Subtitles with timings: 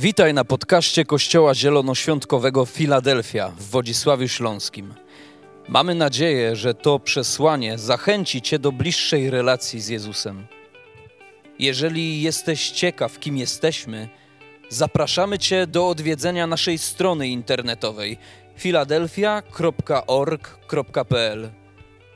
[0.00, 4.94] Witaj na podcaście Kościoła Zielonoświątkowego Filadelfia w Wodzisławiu Śląskim.
[5.68, 10.46] Mamy nadzieję, że to przesłanie zachęci Cię do bliższej relacji z Jezusem.
[11.58, 14.08] Jeżeli jesteś ciekaw, kim jesteśmy,
[14.68, 18.18] zapraszamy Cię do odwiedzenia naszej strony internetowej
[18.56, 21.50] filadelfia.org.pl.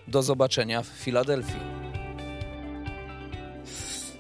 [0.09, 1.61] Do zobaczenia w Filadelfii.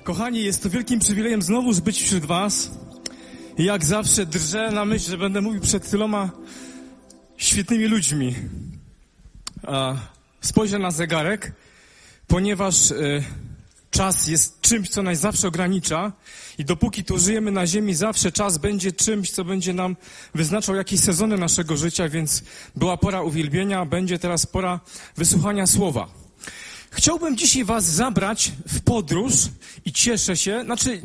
[0.04, 2.81] Kochani, jest to wielkim przywilejem znowuż być wśród Was.
[3.58, 6.30] Jak zawsze drżę na myśl, że będę mówił przed tyloma
[7.36, 8.34] świetnymi ludźmi.
[10.40, 11.52] Spojrzę na zegarek,
[12.26, 13.24] ponieważ y,
[13.90, 16.12] czas jest czymś, co nas zawsze ogranicza
[16.58, 19.96] i dopóki tu żyjemy na ziemi, zawsze czas będzie czymś, co będzie nam
[20.34, 22.42] wyznaczał jakieś sezony naszego życia, więc
[22.76, 24.80] była pora uwielbienia, będzie teraz pora
[25.16, 26.08] wysłuchania słowa.
[26.90, 29.32] Chciałbym dzisiaj was zabrać w podróż
[29.84, 31.02] i cieszę się, znaczy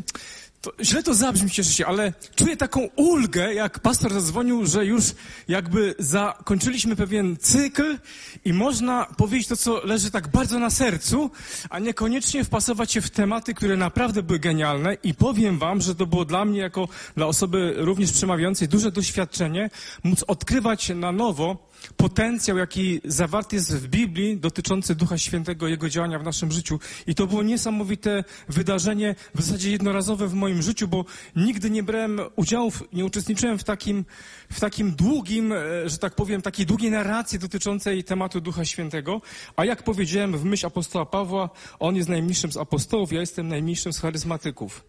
[0.61, 5.03] to źle to zabrzmi, cieszę się, ale czuję taką ulgę, jak pastor zadzwonił, że już
[5.47, 7.97] jakby zakończyliśmy pewien cykl
[8.45, 11.31] i można powiedzieć to, co leży tak bardzo na sercu,
[11.69, 14.97] a niekoniecznie wpasować się w tematy, które naprawdę były genialne.
[15.03, 19.69] I powiem wam, że to było dla mnie, jako dla osoby również przemawiającej, duże doświadczenie,
[20.03, 26.19] móc odkrywać na nowo potencjał, jaki zawarty jest w Biblii dotyczący Ducha Świętego, Jego działania
[26.19, 26.79] w naszym życiu.
[27.07, 31.05] I to było niesamowite wydarzenie, w zasadzie jednorazowe w moim życiu, bo
[31.35, 34.05] nigdy nie brałem udziału, nie uczestniczyłem w takim,
[34.51, 39.21] w takim długim, e, że tak powiem, takiej długiej narracji dotyczącej tematu Ducha Świętego.
[39.55, 43.93] A jak powiedziałem w myśl apostoła Pawła, on jest najmniejszym z apostołów, ja jestem najmniejszym
[43.93, 44.83] z charyzmatyków.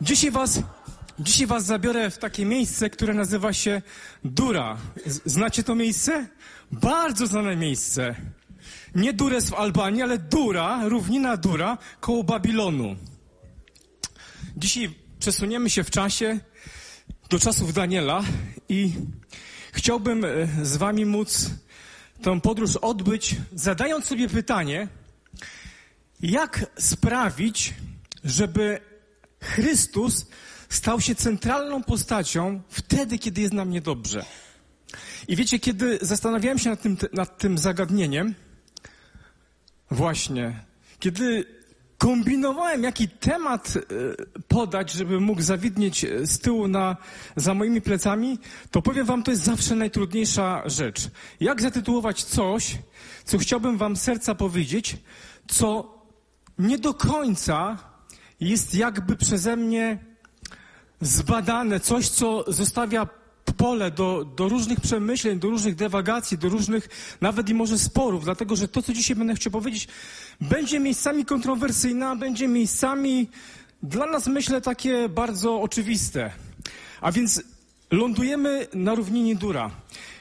[0.00, 0.62] Dzisiaj was
[1.18, 3.82] Dzisiaj was zabiorę w takie miejsce, które nazywa się
[4.24, 4.76] Dura.
[5.24, 6.26] Znacie to miejsce?
[6.72, 8.14] Bardzo znane miejsce.
[8.94, 12.96] Nie Dures w Albanii, ale Dura, równina Dura, koło Babilonu.
[14.56, 16.40] Dzisiaj przesuniemy się w czasie
[17.30, 18.22] do czasów Daniela
[18.68, 18.92] i
[19.72, 20.28] chciałbym e,
[20.62, 21.50] z wami móc
[22.22, 24.88] tę podróż odbyć, zadając sobie pytanie,
[26.20, 27.74] jak sprawić,
[28.24, 28.80] żeby
[29.40, 30.26] Chrystus
[30.76, 34.24] stał się centralną postacią wtedy, kiedy jest nam niedobrze.
[35.28, 38.34] I wiecie, kiedy zastanawiałem się nad tym, nad tym zagadnieniem,
[39.90, 40.64] właśnie,
[40.98, 41.44] kiedy
[41.98, 43.80] kombinowałem, jaki temat e,
[44.48, 46.96] podać, żeby mógł zawidnieć e, z tyłu na,
[47.36, 48.38] za moimi plecami,
[48.70, 51.10] to powiem wam, to jest zawsze najtrudniejsza rzecz.
[51.40, 52.78] Jak zatytułować coś,
[53.24, 54.96] co chciałbym wam serca powiedzieć,
[55.48, 55.94] co
[56.58, 57.78] nie do końca
[58.40, 60.13] jest jakby przeze mnie
[61.04, 63.06] zbadane, coś, co zostawia
[63.56, 66.88] pole do, do różnych przemyśleń, do różnych dewagacji, do różnych
[67.20, 69.88] nawet i może sporów, dlatego że to, co dzisiaj będę chciał powiedzieć,
[70.40, 73.28] będzie miejscami kontrowersyjne, a będzie miejscami
[73.82, 76.30] dla nas, myślę, takie bardzo oczywiste.
[77.00, 77.42] A więc
[77.90, 79.70] lądujemy na równinie Dura.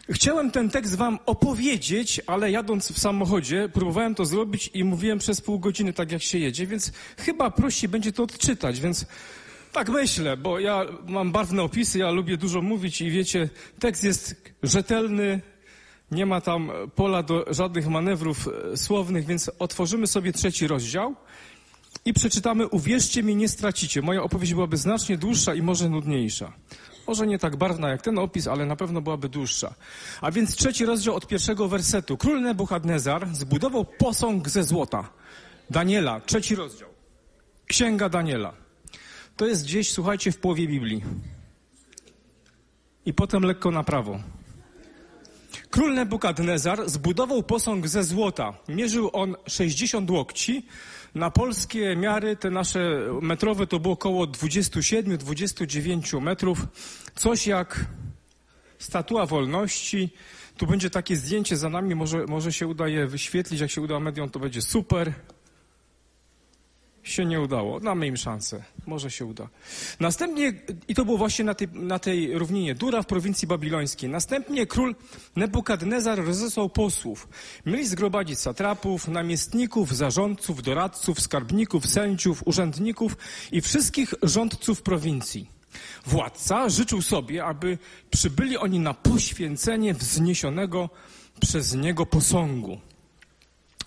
[0.10, 5.42] Chciałem ten tekst wam opowiedzieć, ale jadąc w samochodzie, próbowałem to zrobić i mówiłem przez
[5.42, 9.06] pół godziny tak, jak się jedzie, więc chyba prościej będzie to odczytać, więc
[9.73, 14.53] tak myślę, bo ja mam barwne opisy, ja lubię dużo mówić i wiecie, tekst jest
[14.63, 15.41] rzetelny,
[16.11, 21.16] nie ma tam pola do żadnych manewrów e, słownych, więc otworzymy sobie trzeci rozdział
[22.06, 24.01] i przeczytamy Uwierzcie mi, nie stracicie.
[24.01, 26.53] Moja opowieść byłaby znacznie dłuższa i może nudniejsza.
[27.07, 29.73] Może nie tak barwna jak ten opis, ale na pewno byłaby dłuższa.
[30.22, 32.17] A więc trzeci rozdział od pierwszego wersetu.
[32.17, 35.09] Król Nebuchadnezar zbudował posąg ze złota.
[35.69, 36.90] Daniela, trzeci rozdział.
[37.67, 38.62] Księga Daniela.
[39.38, 41.02] To jest gdzieś, słuchajcie, w połowie Biblii.
[43.06, 44.20] I potem lekko na prawo.
[45.70, 48.54] Król Nebukadnezar zbudował posąg ze złota.
[48.68, 50.66] Mierzył on 60 łokci.
[51.16, 56.68] Na polskie miary, te nasze metrowe, to było około 27-29 metrów.
[57.16, 57.86] Coś jak
[58.80, 60.10] statua wolności.
[60.58, 63.62] Tu będzie takie zdjęcie za nami, może, może się uda je wyświetlić.
[63.62, 65.14] Jak się uda mediom, to będzie super
[67.03, 67.80] się nie udało.
[67.80, 68.64] Damy im szansę.
[68.88, 69.47] Może się uda.
[70.00, 70.53] Następnie,
[70.88, 74.09] i to było właśnie na tej, na tej równinie, Dura w prowincji babilońskiej.
[74.09, 74.96] Następnie król
[75.35, 77.28] Nebukadnezar rozesłał posłów.
[77.66, 83.17] Mieli zgromadzić satrapów, namiestników, zarządców, doradców, skarbników, sędziów, urzędników
[83.52, 85.50] i wszystkich rządców prowincji.
[86.05, 87.78] Władca życzył sobie, aby
[88.11, 90.90] przybyli oni na poświęcenie wzniesionego
[91.40, 92.79] przez niego posągu.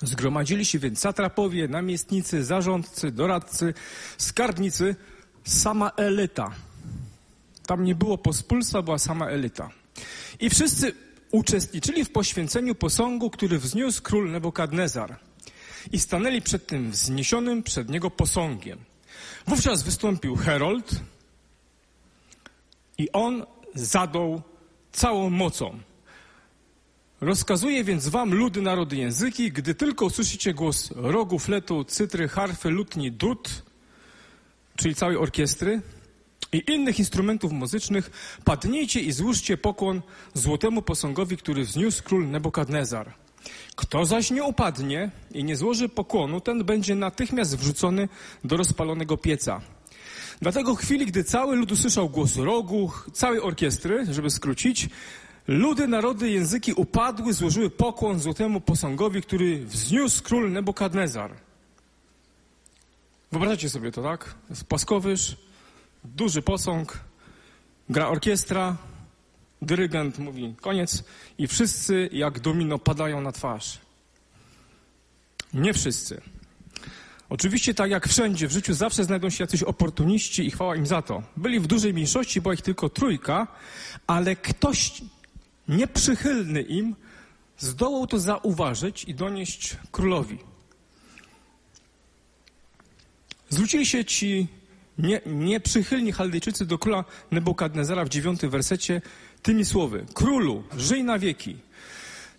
[0.02, 3.75] Zgromadzili się więc satrapowie, namiestnicy, zarządcy, doradcy,
[4.19, 4.96] skarbnicy,
[5.44, 6.50] sama elita.
[7.66, 9.70] Tam nie było pospólstwa, była sama elita.
[10.40, 10.93] I wszyscy
[11.31, 15.16] uczestniczyli w poświęceniu posągu, który wzniósł król Nebukadnezar.
[15.93, 18.78] I stanęli przed tym wzniesionym przed niego posągiem.
[19.46, 20.90] Wówczas wystąpił Herold
[22.99, 24.42] i on zadał
[24.92, 25.78] całą mocą.
[27.26, 33.12] Rozkazuje więc wam ludy, narody, języki, gdy tylko usłyszycie głos rogu, fletu, cytry, harfy, lutni,
[33.12, 33.62] dud,
[34.76, 35.82] czyli całej orkiestry
[36.52, 38.11] i innych instrumentów muzycznych,
[38.44, 40.02] padnijcie i złóżcie pokłon
[40.34, 43.14] złotemu posągowi, który wzniósł król Nebukadnezar.
[43.76, 48.08] Kto zaś nie upadnie i nie złoży pokłonu, ten będzie natychmiast wrzucony
[48.44, 49.61] do rozpalonego pieca.
[50.40, 54.88] Dlatego w chwili, gdy cały lud usłyszał głos rogu, całej orkiestry, żeby skrócić,
[55.48, 61.34] ludy, narody, języki upadły, złożyły pokłon złotemu posągowi, który wzniósł król Nebukadnezar.
[63.32, 64.34] Wyobraźcie sobie to, tak?
[64.50, 65.37] Jest płaskowyż,
[66.04, 67.00] duży posąg,
[67.88, 68.76] gra orkiestra,
[69.62, 71.04] dyrygent mówi koniec
[71.38, 73.78] i wszyscy jak domino padają na twarz.
[75.54, 76.20] Nie wszyscy.
[77.28, 81.02] Oczywiście tak jak wszędzie w życiu zawsze znajdą się jacyś oportuniści i chwała im za
[81.02, 81.22] to.
[81.37, 83.46] Byli w dużej mniejszości, była ich tylko trójka,
[84.06, 85.02] ale ktoś
[85.68, 86.96] nieprzychylny im
[87.58, 90.38] zdołał to zauważyć i donieść królowi.
[93.48, 94.48] Zwrócili się ci
[94.98, 99.02] nie, nieprzychylni Chaldejczycy do króla Nebukadnezara w dziewiątym wersecie
[99.42, 100.06] tymi słowy.
[100.14, 101.56] Królu, żyj na wieki.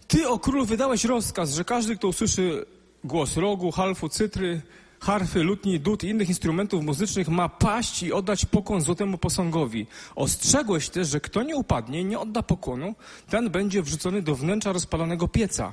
[0.07, 2.65] Ty, o królu, wydałeś rozkaz, że każdy, kto usłyszy
[3.03, 4.61] głos rogu, halfu, cytry,
[4.99, 9.87] harfy, lutni, dud i innych instrumentów muzycznych ma paść i oddać pokłon złotemu posągowi.
[10.15, 12.95] Ostrzegłeś też, że kto nie upadnie i nie odda pokłonu,
[13.29, 15.71] ten będzie wrzucony do wnętrza rozpalonego pieca.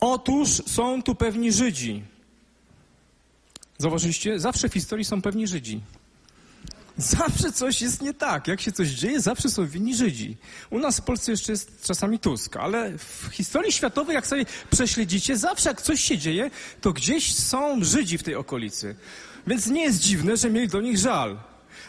[0.00, 2.02] Otóż są tu pewni Żydzi.
[3.78, 4.38] Zauważyliście?
[4.40, 5.80] Zawsze w historii są pewni Żydzi.
[6.96, 8.48] Zawsze coś jest nie tak.
[8.48, 10.36] Jak się coś dzieje, zawsze są winni Żydzi.
[10.70, 15.36] U nas w Polsce jeszcze jest czasami Tusk, ale w historii światowej, jak sobie prześledzicie,
[15.36, 16.50] zawsze jak coś się dzieje,
[16.80, 18.96] to gdzieś są Żydzi w tej okolicy.
[19.46, 21.38] Więc nie jest dziwne, że mieli do nich żal.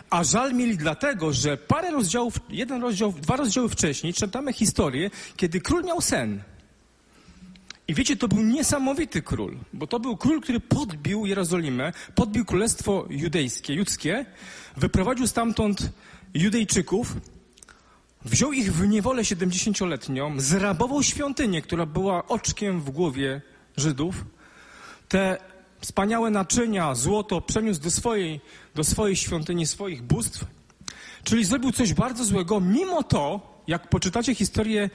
[0.10, 5.62] A żal mieli dlatego, że parę rozdziałów, jeden rozdział, dwa rozdziały wcześniej czytamy historię, kiedy
[5.62, 6.44] król miał sen.
[7.88, 13.06] I wiecie, to był niesamowity król, bo to był król, który podbił Jerozolimę, podbił królestwo
[13.10, 14.26] judejskie, judzkie,
[14.78, 15.90] wyprowadził stamtąd
[16.34, 17.16] Judejczyków,
[18.26, 23.42] wziął ich w niewolę 70-letnią, zrabował świątynię, która była oczkiem w głowie
[23.78, 24.26] Żydów.
[25.08, 25.38] Te
[25.82, 28.42] wspaniałe naczynia, złoto przeniósł do swojej,
[28.76, 30.46] do swojej świątyni, swoich bóstw.
[31.24, 34.90] Czyli zrobił coś bardzo złego, mimo to, jak poczytacie historię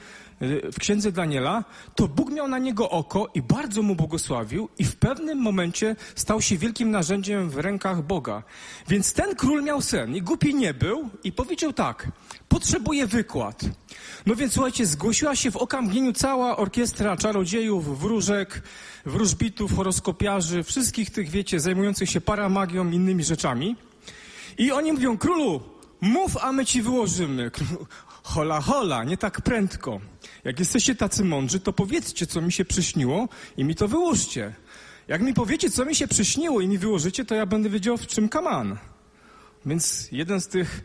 [0.71, 1.63] w księdze Daniela,
[1.95, 6.41] to Bóg miał na niego oko i bardzo mu błogosławił i w pewnym momencie stał
[6.41, 8.43] się wielkim narzędziem w rękach Boga.
[8.87, 12.11] Więc ten król miał sen i głupi nie był i powiedział tak,
[12.49, 13.61] potrzebuję wykład.
[14.25, 18.61] No więc słuchajcie, zgłosiła się w okamgnieniu cała orkiestra czarodziejów, wróżek,
[19.05, 23.75] wróżbitów, horoskopiarzy, wszystkich tych, wiecie, zajmujących się paramagią i innymi rzeczami.
[24.57, 25.61] I oni mówią, królu,
[26.01, 27.51] mów, a my ci wyłożymy.
[28.23, 30.01] Hola, hola, nie tak prędko.
[30.43, 34.53] Jak jesteście tacy mądrzy, to powiedzcie, co mi się przyśniło i mi to wyłóżcie.
[35.07, 38.07] Jak mi powiecie, co mi się przyśniło i mi wyłożycie, to ja będę wiedział, w
[38.07, 38.77] czym kaman.
[39.65, 40.83] Więc jeden z tych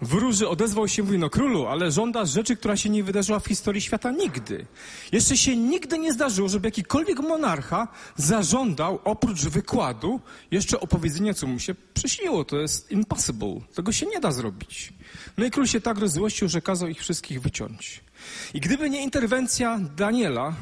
[0.00, 3.46] wróży odezwał się i mówi, no królu, ale żądasz rzeczy, która się nie wydarzyła w
[3.46, 4.66] historii świata nigdy.
[5.12, 10.20] Jeszcze się nigdy nie zdarzyło, żeby jakikolwiek monarcha zażądał, oprócz wykładu,
[10.50, 12.44] jeszcze opowiedzenia, co mu się przyśniło.
[12.44, 13.60] To jest impossible.
[13.74, 14.92] Tego się nie da zrobić.
[15.38, 18.00] No i król się tak rozzłościł, że kazał ich wszystkich wyciąć.
[18.54, 20.54] I gdyby nie interwencja Daniela,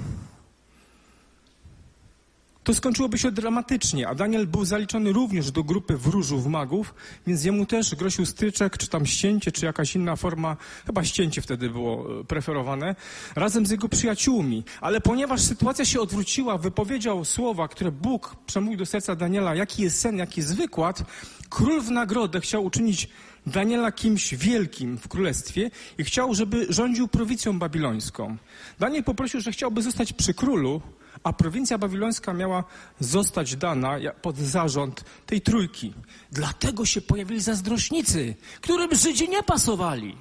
[2.64, 6.94] to skończyłoby się dramatycznie, a Daniel był zaliczony również do grupy wróżów magów,
[7.26, 10.56] więc jemu też groził styczek, czy tam ścięcie, czy jakaś inna forma,
[10.86, 12.96] chyba ścięcie wtedy było e, preferowane,
[13.36, 14.64] razem z jego przyjaciółmi.
[14.80, 20.00] Ale ponieważ sytuacja się odwróciła, wypowiedział słowa, które Bóg przemówił do serca Daniela, jaki jest
[20.00, 21.04] sen, jaki jest wykład,
[21.48, 23.08] król w nagrodę chciał uczynić
[23.46, 28.36] Daniela kimś wielkim w królestwie i chciał, żeby rządził prowincją babilońską.
[28.78, 30.80] Daniel poprosił, że chciałby zostać przy królu,
[31.24, 32.64] a prowincja babilońska miała
[33.00, 35.92] zostać dana pod zarząd tej trójki.
[36.32, 40.16] Dlatego się pojawili zazdrośnicy, którym Żydzi nie pasowali.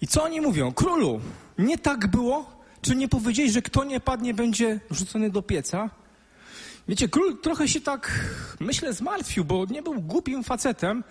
[0.00, 0.72] I co oni mówią?
[0.72, 1.20] Królu,
[1.58, 2.56] nie tak było?
[2.82, 5.90] Czy nie powiedzieli, że kto nie padnie, będzie wrzucony do pieca?
[6.88, 8.30] Wiecie, król trochę się tak,
[8.60, 11.04] myślę, zmartwił, bo nie był głupim facetem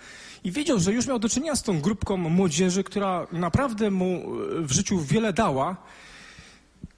[0.44, 4.62] i wiedział, że już miał do czynienia z tą grupką młodzieży, która naprawdę mu e,
[4.62, 5.76] w życiu wiele dała.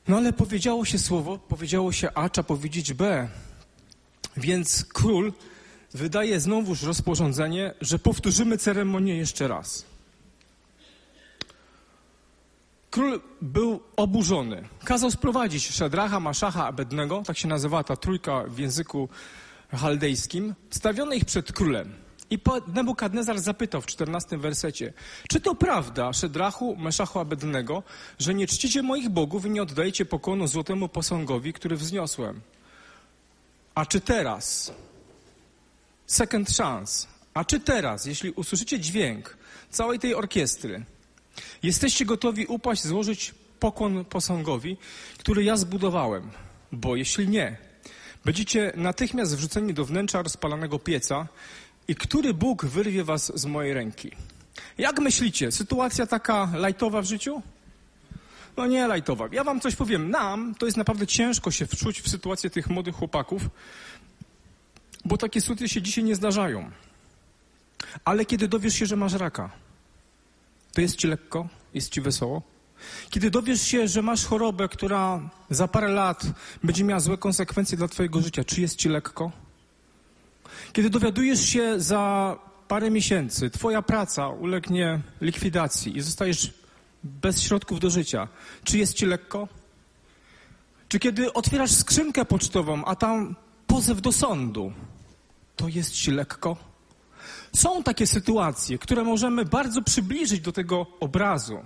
[0.08, 3.28] No ale powiedziało się słowo, powiedziało się A, trzeba powiedzieć B.
[4.36, 5.32] Więc król
[5.94, 9.86] wydaje znowuż rozporządzenie, że powtórzymy ceremonię jeszcze raz.
[12.90, 14.68] Król był oburzony.
[14.84, 19.08] Kazał sprowadzić Szedracha, Maszacha, Abednego, tak się nazywała ta trójka w języku
[19.70, 22.07] chaldejskim, stawiono ich przed królem.
[22.30, 24.92] I Nebukadnezar zapytał w 14 wersecie,
[25.28, 27.82] czy to prawda, Szedrachu, Meszachu, Abednego,
[28.18, 32.40] że nie czcicie moich bogów i nie oddajecie pokłonu złotemu posągowi, który wzniosłem?
[33.74, 34.72] A czy teraz,
[36.06, 39.36] second chance, a czy teraz, jeśli usłyszycie dźwięk
[39.70, 40.84] całej tej orkiestry,
[41.62, 44.76] jesteście gotowi upaść, złożyć pokłon posągowi,
[45.18, 46.30] który ja zbudowałem?
[46.72, 47.56] Bo jeśli nie,
[48.24, 51.28] będziecie natychmiast wrzuceni do wnętrza rozpalanego pieca
[51.88, 54.10] i który Bóg wyrwie was z mojej ręki?
[54.78, 57.42] Jak myślicie, sytuacja taka lajtowa w życiu?
[58.56, 59.28] No nie lajtowa.
[59.32, 60.10] Ja wam coś powiem.
[60.10, 63.42] Nam to jest naprawdę ciężko się wczuć w sytuację tych młodych chłopaków,
[65.04, 66.70] bo takie sytuacje się dzisiaj nie zdarzają.
[68.04, 69.50] Ale kiedy dowiesz się, że masz raka,
[70.72, 72.42] to jest ci lekko, jest ci wesoło.
[73.10, 76.26] Kiedy dowiesz się, że masz chorobę, która za parę lat
[76.64, 79.32] będzie miała złe konsekwencje dla twojego życia, czy jest ci lekko?
[80.72, 82.36] Kiedy dowiadujesz się za
[82.68, 86.52] parę miesięcy, twoja praca ulegnie likwidacji i zostajesz
[87.04, 88.28] bez środków do życia,
[88.64, 89.48] czy jest ci lekko?
[90.88, 93.36] Czy kiedy otwierasz skrzynkę pocztową, a tam
[93.66, 94.72] pozew do sądu,
[95.56, 96.56] to jest ci lekko?
[97.56, 101.58] Są takie sytuacje, które możemy bardzo przybliżyć do tego obrazu.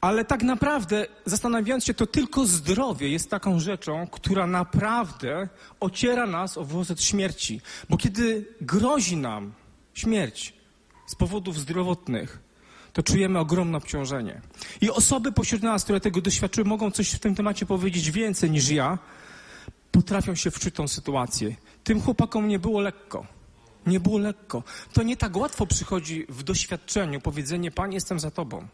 [0.00, 5.48] Ale tak naprawdę, zastanawiając się, to tylko zdrowie jest taką rzeczą, która naprawdę
[5.80, 7.60] ociera nas o włosek śmierci.
[7.90, 9.52] Bo kiedy grozi nam
[9.94, 10.54] śmierć
[11.06, 12.38] z powodów zdrowotnych,
[12.92, 14.40] to czujemy ogromne obciążenie.
[14.80, 18.70] I osoby pośród nas, które tego doświadczyły, mogą coś w tym temacie powiedzieć więcej niż
[18.70, 18.98] ja,
[19.92, 21.54] potrafią się wczuć tą sytuację.
[21.84, 23.26] Tym chłopakom nie było lekko.
[23.86, 24.62] Nie było lekko.
[24.92, 28.68] To nie tak łatwo przychodzi w doświadczeniu powiedzenie, Panie, jestem za Tobą.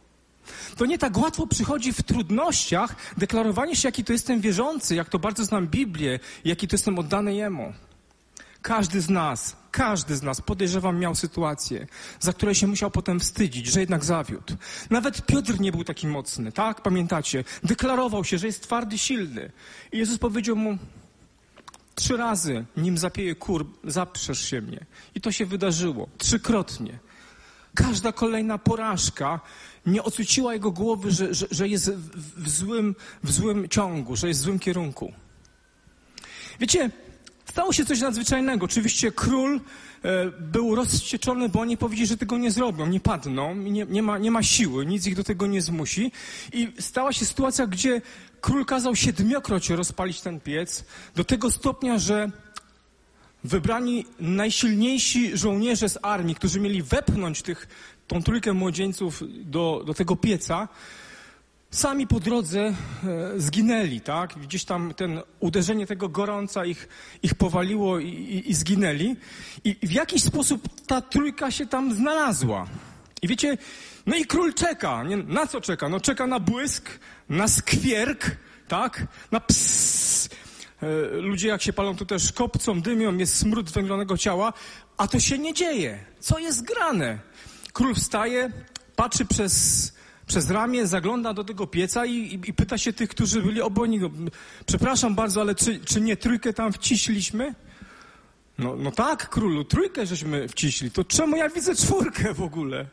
[0.77, 5.19] To nie tak łatwo przychodzi w trudnościach deklarowanie się, jaki to jestem wierzący, jak to
[5.19, 7.73] bardzo znam Biblię, jaki to jestem oddany Jemu.
[8.63, 11.87] Każdy z nas, każdy z nas, podejrzewam, miał sytuację,
[12.21, 14.57] za której się musiał potem wstydzić, że jednak zawiódł.
[14.91, 16.81] Nawet Piotr nie był taki mocny, tak?
[16.81, 17.45] Pamiętacie?
[17.65, 19.53] Deklarował się, że jest twardy, silny.
[19.93, 20.79] I Jezus powiedział mu
[21.95, 24.87] trzy razy, nim zapieje kur, zaprzesz się mnie.
[25.15, 26.09] I to się wydarzyło.
[26.19, 26.99] Trzykrotnie.
[27.75, 29.40] Każda kolejna porażka
[29.87, 34.40] nie ocuciła jego głowy, że, że, że jest w, złym, w złym ciągu, że jest
[34.40, 35.12] w złym kierunku.
[36.61, 36.90] Wiecie,
[37.45, 38.64] stało się coś nadzwyczajnego.
[38.64, 39.61] Oczywiście król
[40.02, 44.19] e, był rozścieczony, bo oni powiedzieli, że tego nie zrobią, nie padną, nie, nie, ma,
[44.19, 46.12] nie ma siły, nic ich do tego nie zmusi.
[46.52, 48.02] I stała się sytuacja, gdzie
[48.40, 50.85] król kazał siedmiokroć rozpalić ten piec,
[51.16, 52.31] do tego stopnia, że
[53.45, 57.69] wybrani najsilniejsi żołnierze z armii, którzy mieli wepchnąć tych,
[58.07, 60.69] tą trójkę młodzieńców do, do tego pieca,
[61.71, 62.75] sami po drodze e,
[63.37, 64.35] zginęli, tak?
[64.39, 66.89] Gdzieś tam ten uderzenie tego gorąca ich,
[67.23, 69.17] ich powaliło i, i, i zginęli.
[69.65, 72.67] I w jakiś sposób ta trójka się tam znalazła.
[73.23, 73.59] I wiecie,
[74.07, 75.05] no i król czeka.
[75.05, 75.89] Nie, na co czeka?
[75.89, 76.99] No czeka na błysk,
[77.29, 78.37] na skwierk,
[78.69, 79.07] tak?
[79.31, 80.04] Na psss.
[80.85, 84.53] E, ludzie jak się palą, to też kopcą, dymią, jest smród węglonego ciała,
[84.97, 86.05] a to się nie dzieje.
[86.21, 87.19] Co jest grane?
[87.73, 88.50] Król wstaje,
[88.97, 89.93] patrzy przez,
[90.26, 93.99] przez ramię, zagląda do tego pieca i, i, i pyta się tych, którzy byli obojni,
[93.99, 94.11] no,
[94.67, 97.55] przepraszam bardzo, ale czy, czy nie trójkę tam wciśliśmy?
[98.59, 100.91] No, no tak, królu, trójkę żeśmy wciśli.
[100.91, 102.87] To czemu ja widzę czwórkę w ogóle?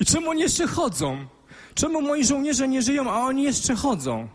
[0.00, 1.26] I czemu oni jeszcze chodzą?
[1.74, 4.28] Czemu moi żołnierze nie żyją, a oni jeszcze chodzą?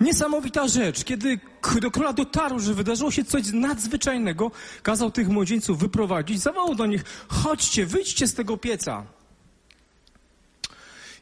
[0.00, 1.04] Niesamowita rzecz.
[1.04, 1.38] Kiedy
[1.80, 4.50] do króla dotarł, że wydarzyło się coś nadzwyczajnego,
[4.82, 9.06] kazał tych młodzieńców wyprowadzić, zawołał do nich, chodźcie, wyjdźcie z tego pieca.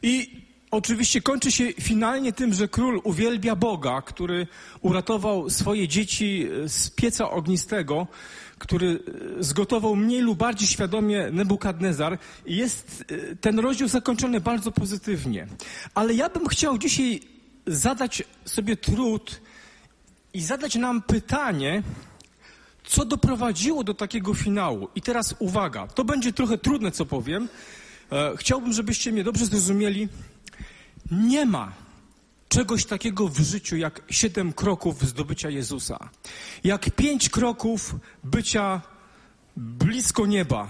[0.03, 0.41] I
[0.71, 4.47] oczywiście kończy się finalnie tym, że król uwielbia Boga, który
[4.81, 8.07] uratował swoje dzieci z pieca ognistego,
[8.57, 9.03] który
[9.39, 12.17] zgotował mniej lub bardziej świadomie Nebukadnezar.
[12.45, 15.47] Jest e, ten rozdział zakończony bardzo pozytywnie.
[15.93, 17.36] Ale ja bym chciał dzisiaj
[17.67, 19.41] zadać sobie trud
[20.33, 21.83] i zadać nam pytanie,
[22.83, 24.87] co doprowadziło do takiego finału.
[24.95, 27.49] I teraz uwaga, to będzie trochę trudne, co powiem.
[28.11, 30.09] E, chciałbym, żebyście mnie dobrze zrozumieli.
[31.11, 31.71] Nie ma
[32.49, 36.09] czegoś takiego w życiu jak siedem kroków zdobycia Jezusa.
[36.63, 38.81] Jak pięć kroków bycia
[39.57, 40.67] blisko nieba.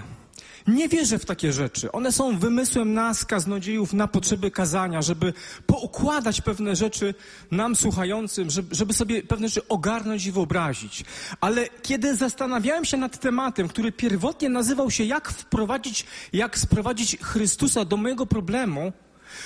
[0.67, 1.91] Nie wierzę w takie rzeczy.
[1.91, 5.33] One są wymysłem nas, kaznodziejów, na potrzeby kazania, żeby
[5.65, 7.13] poukładać pewne rzeczy
[7.51, 11.05] nam słuchającym, żeby, sobie pewne rzeczy ogarnąć i wyobrazić.
[11.41, 17.85] Ale kiedy zastanawiałem się nad tematem, który pierwotnie nazywał się jak wprowadzić, jak sprowadzić Chrystusa
[17.85, 18.93] do mojego problemu,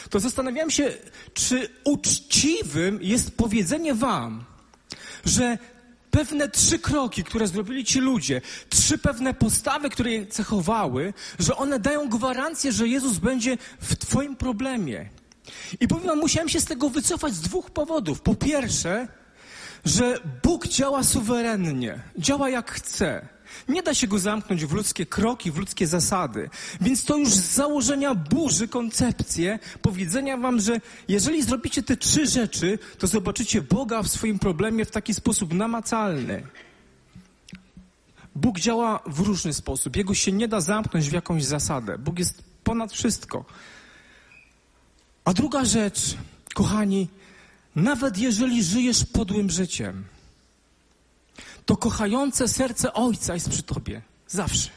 [0.10, 0.94] to zastanawiałem się,
[1.34, 4.44] czy uczciwym jest powiedzenie wam,
[5.26, 5.58] że
[6.12, 11.80] pewne trzy kroki, które zrobili ci ludzie, trzy pewne postawy, które je cechowały, że one
[11.80, 15.10] dają gwarancję, że Jezus będzie w Twoim problemie.
[15.80, 18.22] I powiem wam, musiałem się z tego wycofać z dwóch powodów.
[18.22, 19.08] Po pierwsze,
[19.86, 23.28] że Bóg działa suwerennie, działa jak chce.
[23.68, 26.50] Nie da się go zamknąć w ludzkie kroki, w ludzkie zasady.
[26.82, 32.80] Więc to już z założenia burzy koncepcję powiedzenia wam, że jeżeli zrobicie te trzy rzeczy,
[32.98, 36.44] to zobaczycie Boga w swoim problemie w taki sposób namacalny.
[38.36, 39.96] Bóg działa w różny sposób.
[39.96, 41.98] Jego się nie da zamknąć w jakąś zasadę.
[41.98, 43.46] Bóg jest ponad wszystko.
[45.26, 46.18] A druga rzecz,
[46.54, 47.08] kochani,
[47.76, 50.04] nawet jeżeli żyjesz podłym życiem,
[51.66, 54.02] to kochające serce Ojca jest przy Tobie.
[54.28, 54.70] Zawsze.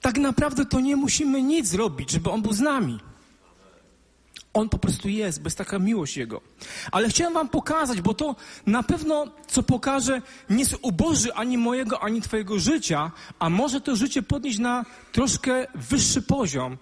[0.00, 2.98] Tak naprawdę to nie musimy nic zrobić, żeby On był z nami.
[4.52, 6.40] On po prostu jest, bez taka miłość Jego.
[6.92, 12.22] Ale chciałem Wam pokazać, bo to na pewno, co pokaże, nie uboży ani mojego, ani
[12.22, 16.76] Twojego życia, a może to życie podnieść na troszkę wyższy poziom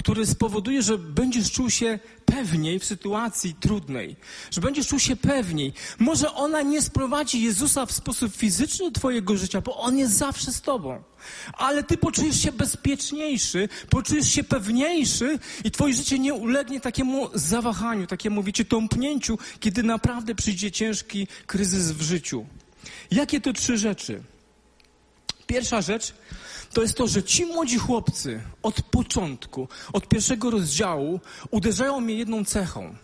[0.00, 4.16] który spowoduje, że będziesz czuł się pewniej w sytuacji trudnej,
[4.50, 5.72] że będziesz czuł się pewniej.
[5.98, 10.52] Może ona nie sprowadzi Jezusa w sposób fizyczny do Twojego życia, bo On jest zawsze
[10.52, 11.02] z Tobą.
[11.52, 18.06] Ale Ty poczujesz się bezpieczniejszy, poczujesz się pewniejszy i Twoje życie nie ulegnie takiemu zawahaniu,
[18.06, 22.46] takiemu, wiecie, tąpnięciu, kiedy naprawdę przyjdzie ciężki kryzys w życiu.
[23.10, 24.22] Jakie to trzy rzeczy?
[25.46, 26.14] Pierwsza rzecz
[26.72, 32.44] to jest to, że ci młodzi chłopcy od początku, od pierwszego rozdziału uderzają mnie jedną
[32.44, 32.94] cechą.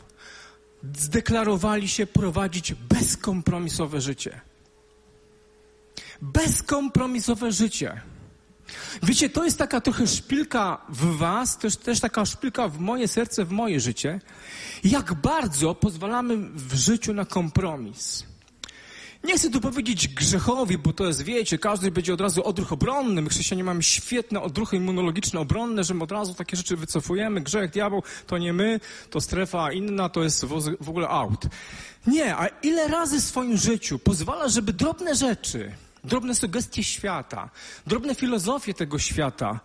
[0.96, 4.40] Zdeklarowali się prowadzić bezkompromisowe życie.
[6.22, 8.00] Bezkompromisowe życie.
[9.02, 13.44] Wiecie, to jest taka trochę szpilka w was, też, też taka szpilka w moje serce,
[13.44, 14.20] w moje życie.
[14.84, 18.26] Jak bardzo pozwalamy w życiu na kompromis.
[19.24, 23.22] Nie chcę tu powiedzieć grzechowi, bo to jest, wiecie, każdy będzie od razu odruch obronny.
[23.22, 27.40] My chrześcijanie mamy świetne odruchy immunologiczne, obronne, że my od razu takie rzeczy wycofujemy.
[27.40, 30.44] Grzech, diabeł, to nie my, to strefa inna, to jest
[30.80, 31.46] w ogóle out.
[32.06, 35.72] Nie, a ile razy w swoim życiu pozwala, żeby drobne rzeczy,
[36.04, 37.50] drobne sugestie świata,
[37.86, 39.60] drobne filozofie tego świata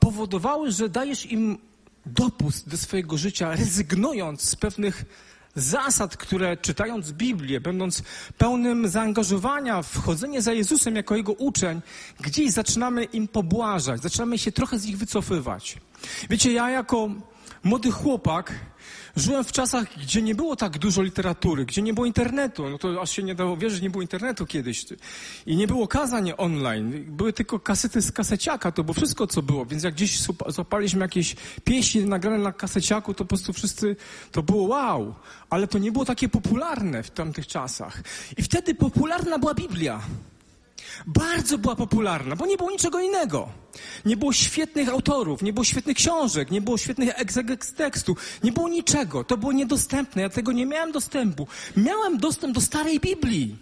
[0.00, 1.58] powodowały, że dajesz im
[2.06, 5.04] dopust do swojego życia, rezygnując z pewnych
[5.54, 8.02] zasad, które czytając Biblię, będąc
[8.38, 11.80] pełnym zaangażowania w chodzenie za Jezusem jako Jego uczeń,
[12.20, 15.76] gdzieś zaczynamy im pobłażać, zaczynamy się trochę z nich wycofywać.
[16.30, 17.10] Wiecie, ja jako
[17.64, 18.52] młody chłopak
[19.16, 22.70] Żyłem w czasach, gdzie nie było tak dużo literatury, gdzie nie było internetu.
[22.70, 24.86] No to aż się nie dało wierzyć, nie było internetu kiedyś.
[25.46, 27.04] I nie było kazań online.
[27.08, 29.66] Były tylko kasety z kaseciaka, to było wszystko, co było.
[29.66, 33.96] Więc jak gdzieś złapaliśmy jakieś pieśni nagrane na kaseciaku, to po prostu wszyscy,
[34.32, 35.14] to było wow.
[35.50, 38.02] Ale to nie było takie popularne w tamtych czasach.
[38.36, 40.00] I wtedy popularna była Biblia.
[41.06, 43.48] Bardzo była popularna, bo nie było niczego innego.
[44.04, 48.68] Nie było świetnych autorów, nie było świetnych książek, nie było świetnych egzegex tekstu, nie było
[48.68, 49.24] niczego.
[49.24, 51.46] To było niedostępne, ja tego nie miałem dostępu.
[51.76, 53.56] Miałem dostęp do starej Biblii.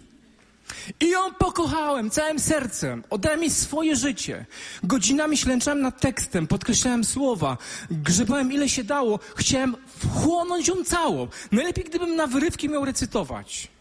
[0.99, 3.03] I ją pokochałem całym sercem.
[3.09, 4.45] Oddałem mi swoje życie.
[4.83, 7.57] Godzinami ślęczałem nad tekstem, podkreślałem słowa,
[7.91, 9.19] grzebałem ile się dało.
[9.35, 11.27] Chciałem wchłonąć ją całą.
[11.51, 13.72] Najlepiej, gdybym na wyrywki miał recytować.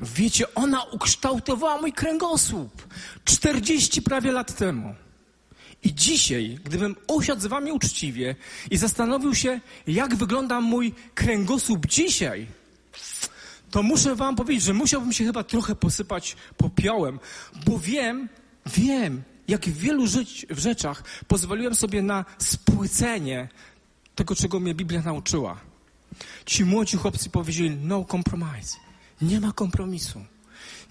[0.00, 2.88] Wiecie, ona ukształtowała mój kręgosłup
[3.24, 4.94] 40 prawie lat temu.
[5.82, 8.36] I dzisiaj, gdybym usiadł z wami uczciwie
[8.70, 12.46] i zastanowił się, jak wygląda mój kręgosłup dzisiaj,
[13.70, 17.20] to muszę wam powiedzieć, że musiałbym się chyba trochę posypać popiołem,
[17.66, 18.28] bo wiem,
[18.66, 23.48] wiem, jak w wielu żyć, w rzeczach pozwoliłem sobie na spłycenie
[24.14, 25.60] tego, czego mnie Biblia nauczyła.
[26.46, 28.85] Ci młodzi chłopcy powiedzieli, no compromise.
[29.20, 30.24] Nie ma kompromisu.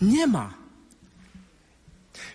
[0.02, 0.66] Nie ma.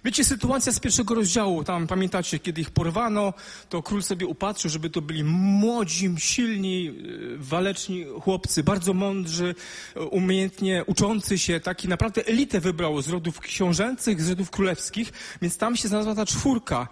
[0.04, 3.32] Wiecie, sytuacja z pierwszego rozdziału, tam pamiętacie, kiedy ich porwano,
[3.68, 9.54] to król sobie upatrzył, żeby to byli młodzi, silni, y, waleczni chłopcy, bardzo mądrzy,
[9.96, 15.56] y, umiejętnie uczący się, taki naprawdę elitę wybrał z rodów książęcych, z rodów królewskich, więc
[15.56, 16.88] tam się znalazła ta czwórka.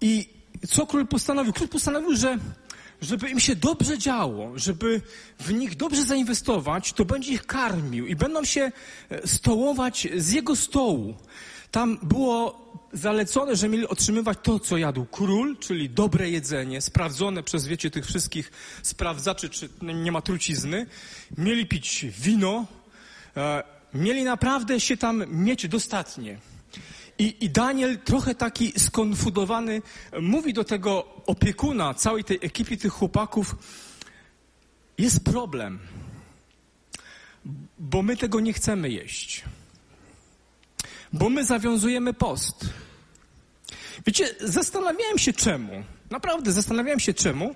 [0.00, 0.28] I
[0.68, 1.52] co król postanowił?
[1.52, 2.38] Król postanowił, że
[3.00, 5.02] żeby im się dobrze działo, żeby
[5.38, 8.72] w nich dobrze zainwestować, to będzie ich karmił i będą się
[9.10, 11.14] e, stołować z jego stołu.
[11.70, 17.66] Tam było zalecone, że mieli otrzymywać to, co jadł król, czyli dobre jedzenie, sprawdzone przez,
[17.66, 20.86] wiecie, tych wszystkich sprawdzaczy, czy nie ma trucizny.
[21.38, 22.66] Mieli pić wino,
[23.36, 23.62] e,
[23.94, 26.38] mieli naprawdę się tam mieć dostatnie.
[27.18, 29.82] I, I, Daniel, trochę taki skonfudowany,
[30.20, 33.54] mówi do tego opiekuna całej tej ekipy tych chłopaków,
[34.98, 35.78] jest problem.
[37.78, 39.44] bo my tego nie chcemy jeść.
[41.12, 42.66] Bo my zawiązujemy post.
[44.06, 45.84] Wiecie, zastanawiałem się czemu.
[46.10, 47.54] Naprawdę zastanawiałem się czemu.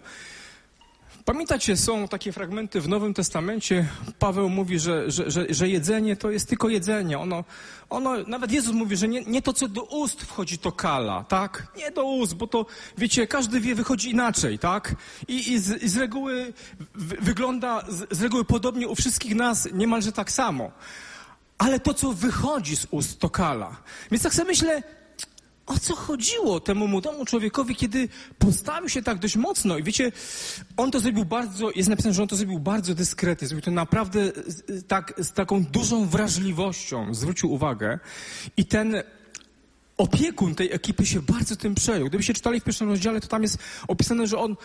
[1.25, 3.89] Pamiętacie, są takie fragmenty w Nowym Testamencie.
[4.19, 7.19] Paweł mówi, że, że, że, że jedzenie to jest tylko jedzenie.
[7.19, 7.45] Ono,
[7.91, 11.73] ono, nawet Jezus mówi, że nie, nie to, co do ust wchodzi, to kala, tak?
[11.77, 12.67] Nie do ust, bo to,
[12.99, 14.95] wiecie, każdy wie, wychodzi inaczej, tak?
[15.29, 16.53] I, i, z, i z reguły
[16.95, 20.71] w, wygląda, z, z reguły podobnie u wszystkich nas niemalże tak samo.
[21.59, 23.77] Ale to, co wychodzi z ust, to kala.
[24.11, 24.83] Więc tak sobie myślę,
[25.71, 29.79] o co chodziło temu młodemu człowiekowi, kiedy postawił się tak dość mocno.
[29.79, 30.13] I wiecie,
[30.77, 33.49] on to zrobił bardzo, jest napisane, że on to zrobił bardzo dyskretnie.
[33.49, 34.33] Zrobił to naprawdę
[34.89, 37.15] tak, z taką dużą wrażliwością.
[37.15, 37.99] Zwrócił uwagę.
[38.57, 39.03] I ten
[39.97, 42.09] opiekun tej ekipy się bardzo tym przejął.
[42.09, 44.57] Gdybyście czytali w pierwszym rozdziale, to tam jest opisane, że on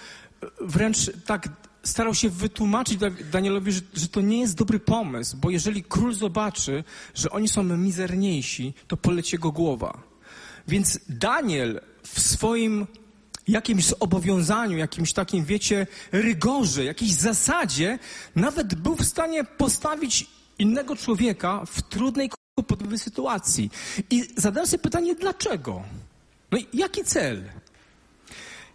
[0.62, 1.50] wręcz tak
[1.84, 2.98] starał się wytłumaczyć
[3.32, 7.64] Danielowi, że, że, to nie jest dobry pomysł, bo jeżeli król zobaczy, że oni są
[7.64, 10.15] mizerniejsi, to poleci jego głowa.
[10.68, 12.88] Więc Daniel w swoim
[13.48, 18.00] jakimś zobowiązaniu, jakimś takim, wiecie, rygorze, jakiejś zasadzie,
[18.36, 20.28] nawet był w stanie postawić
[20.60, 23.72] innego człowieka w trudnej, kłopotowej sytuacji.
[24.10, 25.84] I zadałem sobie pytanie, dlaczego?
[26.52, 27.44] No i jaki cel?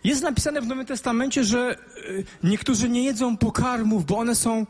[0.04, 1.76] Jest napisane w Nowym Testamencie, że
[2.08, 4.66] y, niektórzy nie jedzą pokarmów, bo one są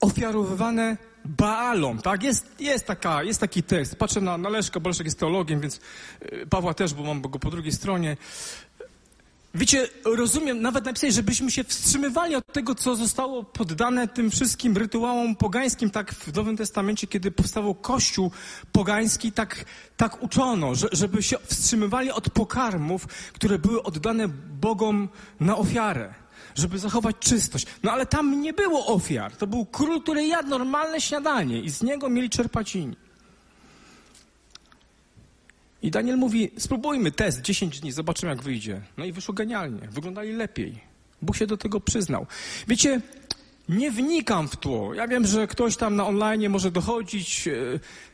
[0.00, 2.22] ofiarowywane Baalom, tak?
[2.22, 3.96] Jest, jest, taka, jest taki tekst.
[3.96, 5.80] Patrzę na, na Leszka, bo Leszek jest teologiem, więc
[6.32, 8.16] y, Pawła też, bo mam go po drugiej stronie.
[9.54, 15.36] Wiecie, rozumiem, nawet napisać, żebyśmy się wstrzymywali od tego, co zostało poddane tym wszystkim rytuałom
[15.36, 18.30] pogańskim, tak w Nowym Testamencie, kiedy powstawał Kościół
[18.72, 19.64] pogański, tak,
[19.96, 24.28] tak uczono, że, żeby się wstrzymywali od pokarmów, które były oddane
[24.60, 25.08] Bogom
[25.40, 26.23] na ofiarę
[26.54, 27.66] żeby zachować czystość.
[27.82, 29.36] No ale tam nie było ofiar.
[29.36, 32.96] To był król, który jadł normalne śniadanie i z niego mieli czerpać inni.
[35.82, 38.80] I Daniel mówi, spróbujmy test 10 dni, zobaczymy jak wyjdzie.
[38.96, 40.80] No i wyszło genialnie, wyglądali lepiej.
[41.22, 42.26] Bóg się do tego przyznał.
[42.68, 43.00] Wiecie,
[43.68, 44.94] nie wnikam w tło.
[44.94, 47.48] Ja wiem, że ktoś tam na online może dochodzić.
[47.48, 47.54] E,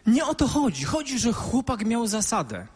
[0.07, 0.85] nie o to chodzi.
[0.85, 2.67] Chodzi, że chłopak miał zasadę.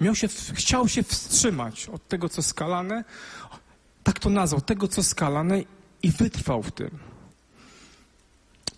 [0.00, 3.04] Miał się, chciał się wstrzymać od tego, co skalane,
[4.02, 5.62] tak to nazwał, tego, co skalane
[6.02, 6.98] i wytrwał w tym.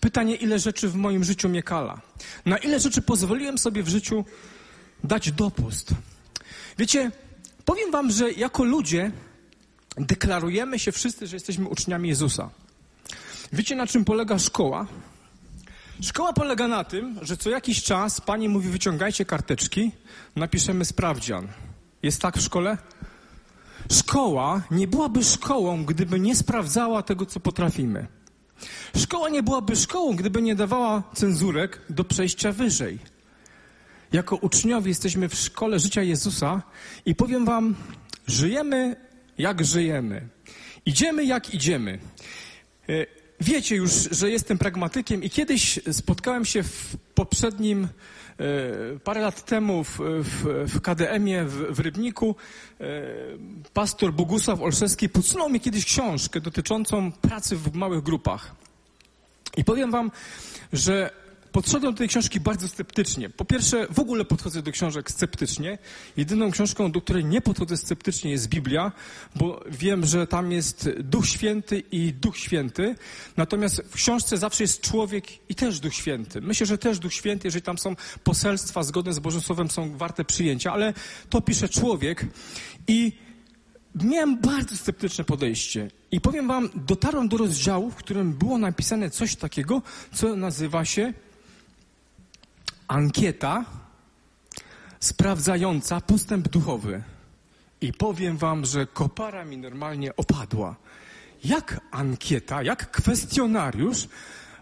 [0.00, 2.00] Pytanie, ile rzeczy w moim życiu mnie kala?
[2.46, 4.24] Na ile rzeczy pozwoliłem sobie w życiu
[5.05, 5.94] dać dopust?
[6.79, 7.11] Wiecie,
[7.64, 9.11] powiem wam, że jako ludzie
[9.96, 12.50] deklarujemy się wszyscy, że jesteśmy uczniami Jezusa.
[13.52, 14.87] Wiecie, na czym polega szkoła?
[16.03, 19.93] Szkoła polega na tym, że co jakiś czas pani mówi: wyciągajcie karteczki,
[20.37, 21.49] napiszemy sprawdzian.
[22.03, 22.79] Jest tak w szkole?
[23.93, 28.07] Szkoła nie byłaby szkołą, gdyby nie sprawdzała tego, co potrafimy.
[28.97, 32.99] Szkoła nie byłaby szkołą, gdyby nie dawała cenzurek do przejścia wyżej.
[34.13, 36.63] Jako uczniowie jesteśmy w szkole życia Jezusa
[37.07, 37.75] i powiem Wam,
[38.27, 38.97] żyjemy
[39.39, 40.29] jak żyjemy.
[40.87, 41.99] Idziemy jak idziemy.
[43.40, 47.88] Wiecie już, że jestem pragmatykiem i kiedyś spotkałem się w poprzednim, e,
[49.05, 52.37] parę lat temu w, w, w KDM-ie w, w Rybniku.
[52.81, 52.85] E,
[53.75, 58.55] pastor Bogusław Olszewski podsunął mi kiedyś książkę dotyczącą pracy w małych grupach.
[59.57, 60.11] I powiem wam,
[60.72, 61.11] że
[61.57, 63.31] podszedłem do tej książki bardzo sceptycznie.
[63.31, 65.79] Po pierwsze, w ogóle podchodzę do książek sceptycznie.
[66.16, 68.92] Jedyną książką, do której nie podchodzę sceptycznie jest Biblia,
[69.37, 72.95] bo wiem, że tam jest Duch Święty i Duch Święty.
[73.37, 76.40] Natomiast w książce zawsze jest człowiek i też Duch Święty.
[76.40, 80.25] Myślę, że też Duch Święty, jeżeli tam są poselstwa zgodne z Bożym Słowem, są warte
[80.25, 80.95] przyjęcia, ale
[81.31, 82.27] to pisze człowiek
[82.88, 83.12] i
[83.95, 85.90] miałem bardzo sceptyczne podejście.
[86.11, 91.12] I powiem wam, dotarłem do rozdziału, w którym było napisane coś takiego, co nazywa się
[92.88, 93.64] ankieta
[95.01, 97.03] sprawdzająca postęp duchowy.
[97.81, 100.77] I powiem wam, że kopara mi normalnie opadła.
[101.44, 104.09] Jak ankieta, jak kwestionariusz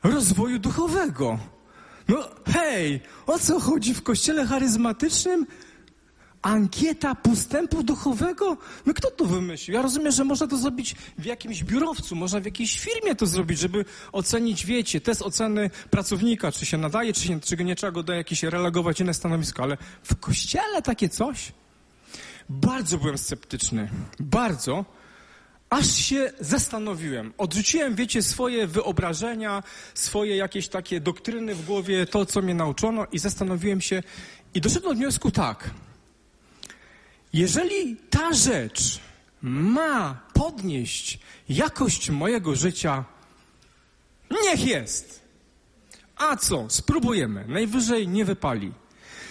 [0.03, 1.39] rozwoju duchowego?
[2.09, 5.47] No hej, o co chodzi w kościele charyzmatycznym?
[6.45, 8.57] Ankieta postępu duchowego?
[8.87, 9.75] No kto to wymyślił?
[9.75, 13.59] Ja rozumiem, że można to zrobić w jakimś biurowcu, można w jakiejś firmie to zrobić,
[13.59, 18.03] żeby ocenić, wiecie, test oceny pracownika, czy się nadaje, czy, się, czy nie trzeba go
[18.03, 21.53] do jakieś relegować inne stanowisko, ale w kościele takie coś?
[22.49, 23.91] Bardzo byłem sceptyczny.
[24.21, 24.85] Bardzo.
[25.71, 27.33] Aż się zastanowiłem.
[27.39, 29.63] Odrzuciłem, wiecie, swoje wyobrażenia,
[29.95, 34.03] swoje jakieś takie doktryny w głowie, to, co mnie nauczono i zastanowiłem się
[34.55, 35.71] i doszedłem do wniosku tak–
[37.35, 39.01] jeżeli ta rzecz
[39.43, 41.19] ma podnieść
[41.49, 43.05] jakość mojego życia,
[44.45, 45.25] niech jest.
[46.17, 46.67] A co?
[46.71, 47.45] Spróbujemy.
[47.49, 48.73] Najwyżej nie wypali.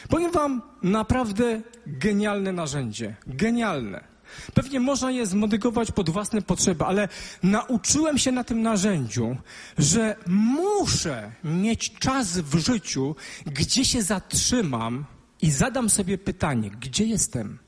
[0.09, 3.15] Powiem Wam naprawdę genialne narzędzie.
[3.27, 4.03] Genialne.
[4.53, 7.07] Pewnie można je zmodyfikować pod własne potrzeby, ale
[7.43, 9.37] nauczyłem się na tym narzędziu,
[9.77, 15.05] że muszę mieć czas w życiu, gdzie się zatrzymam
[15.41, 17.62] i zadam sobie pytanie, gdzie jestem?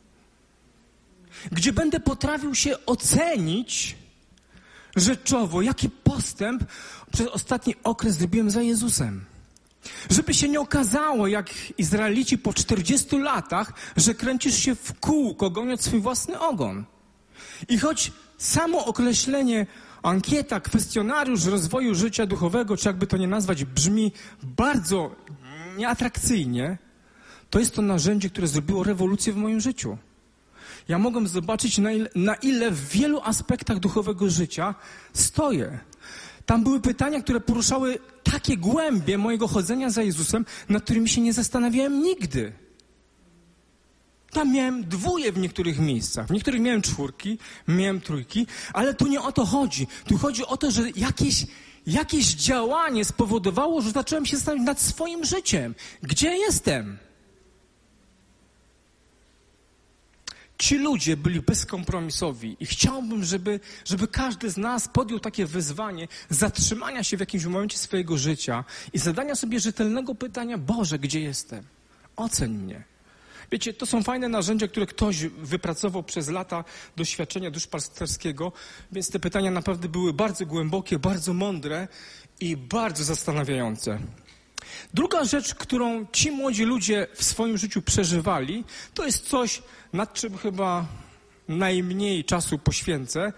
[1.51, 3.95] Gdzie będę potrafił się ocenić
[4.95, 6.63] rzeczowo, jaki postęp
[7.11, 9.25] przez ostatni okres zrobiłem za Jezusem.
[10.09, 15.81] Żeby się nie okazało, jak Izraelici po 40 latach, że kręcisz się w kółko, goniąc
[15.81, 16.85] swój własny ogon.
[17.69, 19.67] I choć samo określenie
[20.03, 24.11] ankieta, kwestionariusz rozwoju życia duchowego, czy jakby to nie nazwać, brzmi
[24.43, 25.15] bardzo
[25.77, 26.77] nieatrakcyjnie,
[27.49, 29.97] to jest to narzędzie, które zrobiło rewolucję w moim życiu.
[30.87, 34.75] Ja mogłem zobaczyć, na ile, na ile w wielu aspektach duchowego życia
[35.13, 35.79] stoję.
[36.45, 41.33] Tam były pytania, które poruszały takie głębie mojego chodzenia za Jezusem, nad którymi się nie
[41.33, 42.51] zastanawiałem nigdy.
[44.31, 46.27] Tam miałem dwóje w niektórych miejscach.
[46.27, 49.87] W niektórych miałem czwórki, miałem trójki, ale tu nie o to chodzi.
[50.07, 51.45] Tu chodzi o to, że jakieś,
[51.87, 55.75] jakieś działanie spowodowało, że zacząłem się zastanawiać nad swoim życiem.
[56.03, 56.97] Gdzie jestem?
[60.57, 67.03] Ci ludzie byli bezkompromisowi i chciałbym, żeby, żeby każdy z nas podjął takie wyzwanie zatrzymania
[67.03, 68.63] się w jakimś momencie swojego życia
[68.93, 71.63] i zadania sobie rzetelnego pytania: Boże, gdzie jestem?
[72.15, 72.83] Oceń mnie.
[73.51, 76.63] Wiecie, to są fajne narzędzia, które ktoś wypracował przez lata
[76.95, 78.51] doświadczenia duszpasterskiego,
[78.91, 81.87] więc te pytania naprawdę były bardzo głębokie, bardzo mądre
[82.39, 83.99] i bardzo zastanawiające.
[84.93, 89.61] Druga rzecz, którą ci młodzi ludzie w swoim życiu przeżywali, to jest coś,
[89.93, 90.85] nad czym chyba
[91.47, 93.33] najmniej czasu poświęcę,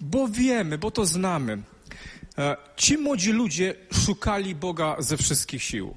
[0.00, 1.62] bo wiemy, bo to znamy.
[2.38, 3.74] E, ci młodzi ludzie
[4.04, 5.94] szukali Boga ze wszystkich sił.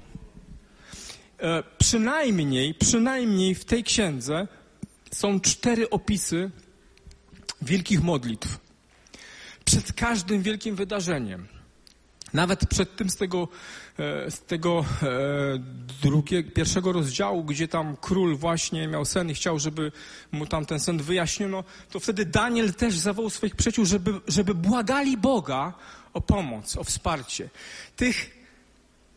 [1.38, 4.48] E, przynajmniej, przynajmniej w tej księdze
[5.12, 6.50] są cztery opisy
[7.62, 8.58] wielkich modlitw.
[9.64, 11.55] Przed każdym wielkim wydarzeniem.
[12.36, 13.48] Nawet przed tym z tego,
[13.98, 15.06] e, z tego e,
[16.02, 19.92] drugiego, pierwszego rozdziału, gdzie tam król właśnie miał sen i chciał, żeby
[20.32, 25.16] mu tam ten sen wyjaśniono, to wtedy Daniel też zawołał swoich przyjaciół, żeby, żeby błagali
[25.16, 25.72] Boga
[26.12, 27.48] o pomoc, o wsparcie.
[27.96, 28.30] Tych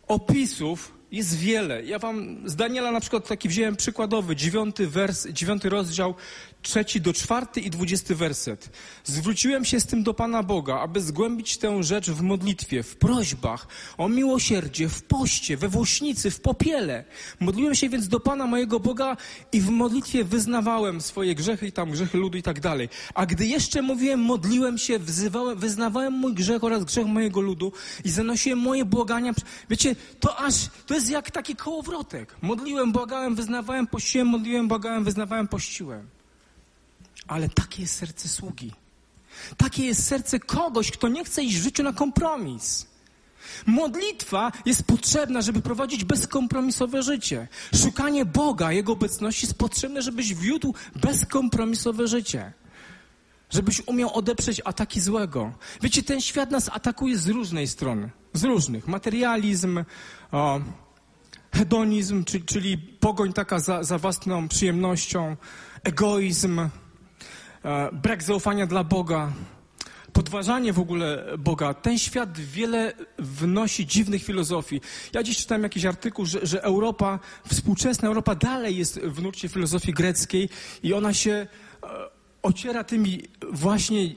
[0.07, 1.83] opisów jest wiele.
[1.83, 6.15] Ja wam z Daniela na przykład taki wziąłem przykładowy, dziewiąty, wers, dziewiąty rozdział,
[6.61, 8.69] trzeci do czwarty i dwudziesty werset.
[9.03, 13.67] Zwróciłem się z tym do Pana Boga, aby zgłębić tę rzecz w modlitwie, w prośbach,
[13.97, 17.05] o miłosierdzie, w poście, we włośnicy, w popiele.
[17.39, 19.17] Modliłem się więc do Pana mojego Boga
[19.51, 22.89] i w modlitwie wyznawałem swoje grzechy i tam grzechy ludu i tak dalej.
[23.13, 27.71] A gdy jeszcze mówiłem, modliłem się, wzywałem, wyznawałem mój grzech oraz grzech mojego ludu
[28.05, 29.33] i zanosiłem moje błagania.
[29.69, 32.35] Wiecie, to aż, to jest jak taki kołowrotek.
[32.41, 36.18] Modliłem, błagałem, wyznawałem, pościłem, modliłem, błagałem, wyznawałem, pościłem.
[37.29, 38.71] Ale takie jest serce sługi.
[39.57, 42.87] Takie jest serce kogoś, kto nie chce iść w życiu na kompromis.
[43.65, 47.47] Modlitwa jest potrzebna, żeby prowadzić bezkompromisowe życie.
[47.75, 52.53] Szukanie Boga, Jego obecności jest potrzebne, żebyś wiódł bezkompromisowe życie.
[53.49, 55.53] Żebyś umiał odeprzeć ataki złego.
[55.81, 58.09] Wiecie, ten świat nas atakuje z różnej strony.
[58.33, 58.87] Z różnych.
[58.87, 59.83] Materializm,
[60.31, 60.61] o,
[61.53, 65.35] hedonizm, czyli, czyli pogoń taka za, za własną przyjemnością,
[65.83, 66.69] egoizm,
[67.91, 69.31] brak zaufania dla Boga,
[70.13, 71.73] podważanie w ogóle Boga.
[71.73, 74.81] Ten świat wiele wnosi dziwnych filozofii.
[75.13, 79.93] Ja dziś czytałem jakiś artykuł, że, że Europa, współczesna Europa dalej jest w nurcie filozofii
[79.93, 80.49] greckiej
[80.83, 81.47] i ona się e,
[82.41, 84.07] ociera tymi właśnie e,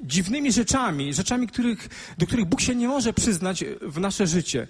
[0.00, 4.68] dziwnymi rzeczami, rzeczami, których, do których Bóg się nie może przyznać w nasze życie.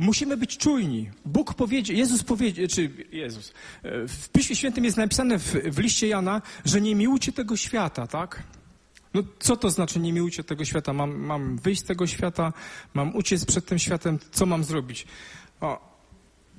[0.00, 1.10] Musimy być czujni.
[1.24, 6.08] Bóg powiedział, Jezus powiedział, czy Jezus, e, w Piśmie Świętym jest napisane w, w liście
[6.08, 8.42] Jana, że nie miłujcie tego świata, tak?
[9.14, 10.92] No co to znaczy nie miłujcie tego świata?
[10.92, 12.52] Mam, mam wyjść z tego świata,
[12.94, 15.06] mam uciec przed tym światem, co mam zrobić?
[15.60, 15.98] O,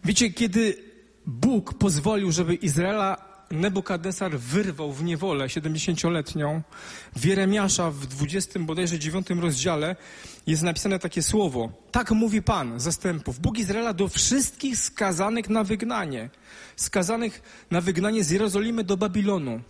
[0.04, 0.78] wiecie, kiedy
[1.26, 6.62] Bóg pozwolił, żeby Izraela Nebukadnesar wyrwał w niewolę 70-letnią.
[7.16, 9.96] W Jeremiasza w 20 bodajże 9 rozdziale
[10.48, 11.72] jest napisane takie słowo.
[11.92, 16.30] Tak mówi Pan zastępów, Bóg Izraela do wszystkich skazanych na wygnanie.
[16.76, 19.62] Skazanych na wygnanie z Jerozolimy do Babilonu.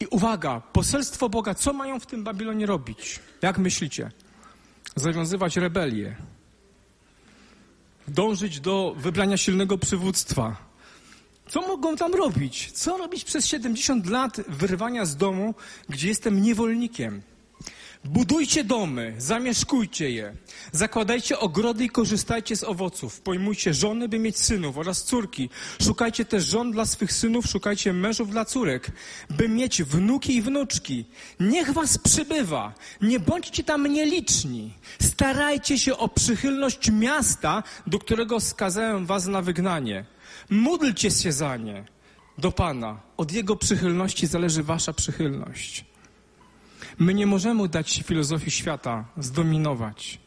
[0.00, 3.20] I uwaga, poselstwo Boga, co mają w tym Babilonie robić?
[3.42, 4.10] Jak myślicie?
[4.96, 6.16] Zawiązywać rebelię.
[8.08, 10.56] Dążyć do wybrania silnego przywództwa
[11.48, 12.72] Co mogą tam robić?
[12.72, 15.54] Co robić przez 70 lat wyrwania z domu,
[15.88, 17.22] gdzie jestem niewolnikiem?
[18.04, 20.34] Budujcie domy, zamieszkujcie je,
[20.72, 25.50] zakładajcie ogrody i korzystajcie z owoców, pojmujcie żony, by mieć synów oraz córki.
[25.82, 28.90] Szukajcie też żon dla swych synów, szukajcie mężów dla córek,
[29.30, 31.04] by mieć wnuki i wnuczki.
[31.40, 34.72] Niech was przybywa, nie bądźcie tam nieliczni.
[35.02, 40.15] Starajcie się o przychylność miasta, do którego skazałem was na wygnanie.
[40.50, 41.84] Módlcie się za nie
[42.38, 43.00] do Pana.
[43.16, 45.84] Od Jego przychylności zależy wasza przychylność.
[46.98, 50.18] My nie możemy dać filozofii świata, zdominować,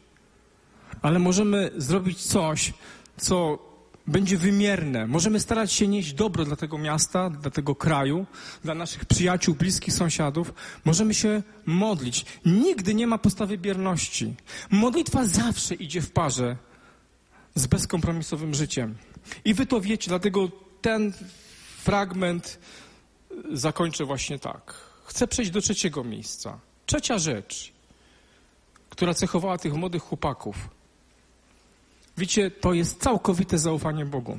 [1.02, 2.72] ale możemy zrobić coś,
[3.16, 3.58] co
[4.06, 5.06] będzie wymierne.
[5.06, 8.26] Możemy starać się nieść dobro dla tego miasta, dla tego kraju,
[8.64, 10.54] dla naszych przyjaciół, bliskich sąsiadów.
[10.84, 12.26] Możemy się modlić.
[12.46, 14.34] Nigdy nie ma postawy bierności.
[14.70, 16.56] Modlitwa zawsze idzie w parze
[17.54, 18.94] z bezkompromisowym życiem.
[19.44, 20.48] I wy to wiecie, dlatego
[20.82, 21.12] ten
[21.82, 22.58] fragment
[23.52, 24.74] zakończę właśnie tak.
[25.04, 26.58] Chcę przejść do trzeciego miejsca.
[26.86, 27.72] Trzecia rzecz,
[28.90, 30.56] która cechowała tych młodych chłopaków.
[32.16, 34.38] Wiecie, to jest całkowite zaufanie Bogu.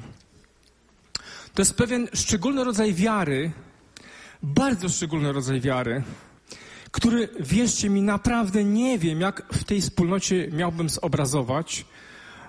[1.54, 3.52] To jest pewien szczególny rodzaj wiary,
[4.44, 6.04] bardzo szczególny rodzaj wiary,
[6.92, 11.86] który, wierzcie mi, naprawdę nie wiem, jak w tej wspólnocie miałbym zobrazować,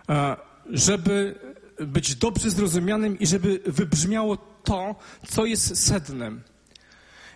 [0.09, 0.37] e,
[0.71, 1.35] żeby
[1.81, 4.95] być dobrze zrozumianym i żeby wybrzmiało to,
[5.29, 6.43] co jest sednem.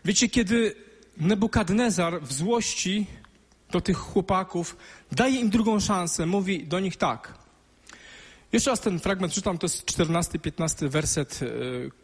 [0.05, 3.07] Wiecie, kiedy Nebukadnezar w złości
[3.70, 4.77] do tych chłopaków
[5.12, 7.35] daje im drugą szansę, mówi do nich tak.
[8.53, 11.46] Jeszcze raz ten fragment czytam, to jest 14-15 werset, e,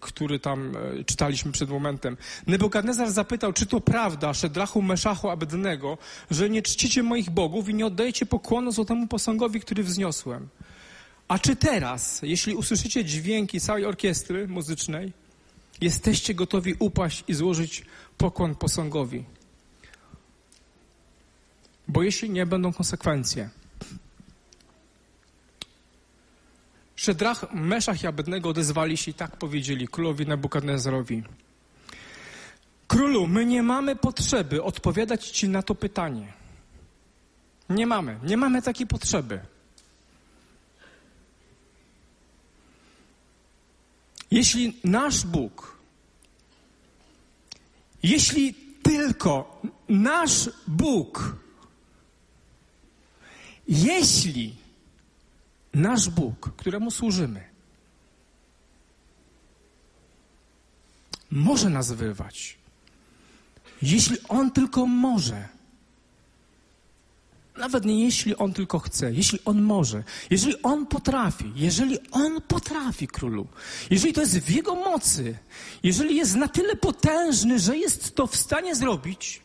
[0.01, 2.16] który tam e, czytaliśmy przed momentem.
[2.47, 5.99] Nebukadnezar zapytał, czy to prawda, Szedrachu, Meszachu, Abednego,
[6.31, 10.49] że nie czcicie moich bogów i nie oddajecie pokłonu złotemu posągowi, który wzniosłem.
[11.28, 15.12] A czy teraz, jeśli usłyszycie dźwięki całej orkiestry muzycznej,
[15.80, 17.85] jesteście gotowi upaść i złożyć
[18.18, 19.24] pokłon posągowi?
[21.88, 23.50] Bo jeśli nie, będą konsekwencje.
[26.96, 31.22] Szedrach, Meszach i Abednego odezwali się i tak powiedzieli królowi Nebukadnezarowi.
[32.88, 36.32] Królu, my nie mamy potrzeby odpowiadać ci na to pytanie.
[37.68, 39.40] Nie mamy, nie mamy takiej potrzeby.
[44.33, 45.77] Jeśli nasz Bóg,
[48.03, 51.37] jeśli tylko nasz Bóg,
[53.68, 54.55] jeśli
[55.75, 57.45] nasz Bóg, któremu służymy,
[61.31, 62.59] może nas wyrwać,
[63.83, 65.49] jeśli On tylko może,
[67.56, 73.08] nawet nie jeśli on tylko chce, jeśli on może, jeżeli on potrafi, jeżeli on potrafi,
[73.08, 73.46] królu,
[73.90, 75.38] jeżeli to jest w jego mocy,
[75.82, 79.42] jeżeli jest na tyle potężny, że jest to w stanie zrobić,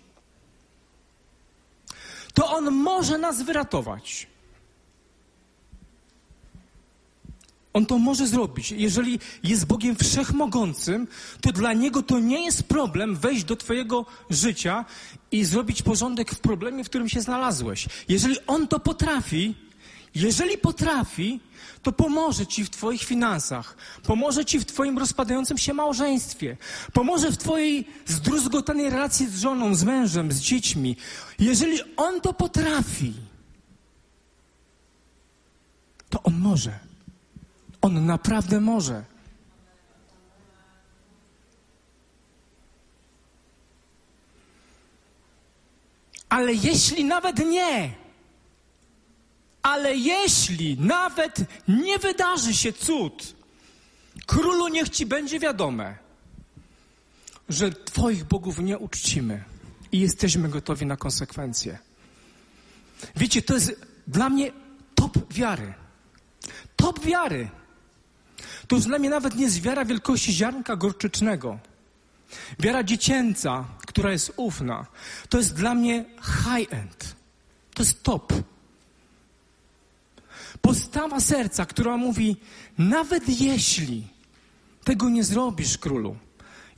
[2.34, 4.28] to on może nas wyratować.
[7.74, 8.72] On to może zrobić.
[8.72, 11.08] Jeżeli jest Bogiem wszechmogącym,
[11.42, 14.86] to dla Niego to nie jest problem wejść do Twojego życia
[15.32, 17.88] i zrobić porządek w problemie, w którym się znalazłeś.
[18.10, 19.56] Jeżeli On to potrafi,
[20.16, 21.40] jeżeli potrafi,
[21.84, 26.58] to pomoże Ci w Twoich finansach, pomoże Ci w Twoim rozpadającym się małżeństwie,
[26.94, 30.96] pomoże w Twojej zdruzgotanej relacji z żoną, z mężem, z dziećmi.
[31.40, 33.14] Jeżeli On to potrafi,
[36.10, 36.87] to On może.
[37.88, 39.04] On naprawdę może.
[46.30, 47.96] Ale jeśli nawet nie,
[49.62, 53.36] ale jeśli nawet nie wydarzy się cud,
[54.26, 55.98] królu niech ci będzie wiadome,
[57.50, 59.44] że Twoich bogów nie uczcimy
[59.92, 61.80] i jesteśmy gotowi na konsekwencje.
[63.16, 64.52] Wiecie, to jest dla mnie
[64.96, 65.74] top wiary.
[66.76, 67.50] Top wiary.
[68.68, 71.60] To dla mnie nawet nie jest wiara wielkości ziarnka gorczycznego.
[72.60, 74.86] Wiara dziecięca, która jest ufna,
[75.30, 77.16] to jest dla mnie high-end.
[77.74, 78.34] To jest top.
[80.62, 82.38] Postawa serca, która mówi,
[82.78, 84.08] nawet jeśli
[84.84, 86.18] tego nie zrobisz, królu,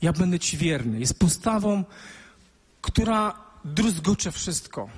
[0.02, 1.00] ja będę ci wierny.
[1.00, 1.84] Jest postawą,
[2.80, 3.34] która
[3.64, 4.88] druzgocze wszystko.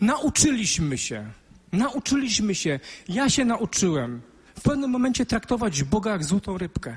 [0.00, 1.30] Nauczyliśmy się,
[1.72, 4.22] nauczyliśmy się, ja się nauczyłem
[4.62, 6.96] w pewnym momencie traktować Boga jak złotą rybkę.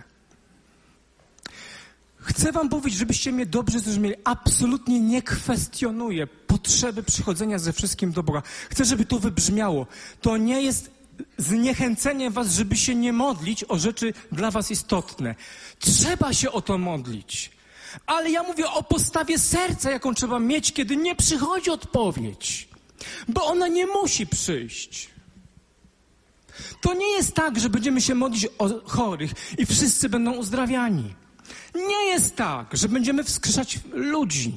[2.18, 4.16] Chcę wam powiedzieć, żebyście mnie dobrze zrozumieli.
[4.24, 8.42] Absolutnie nie kwestionuję potrzeby przychodzenia ze wszystkim do Boga.
[8.70, 9.88] Chcę, żeby to wybrzmiało.
[10.22, 10.92] To nie jest
[11.38, 15.36] zniechęcenie was, żeby się nie modlić o rzeczy dla was istotne.
[15.80, 17.52] Trzeba się o to modlić.
[18.06, 22.68] Ale ja mówię o postawie serca, jaką trzeba mieć, kiedy nie przychodzi odpowiedź.
[23.28, 25.15] Bo ona nie musi przyjść.
[26.82, 31.16] To nie jest tak, że będziemy się modlić o chorych i wszyscy będą uzdrawiani.
[31.76, 34.54] Nie jest tak, że będziemy wskrzeszać ludzi.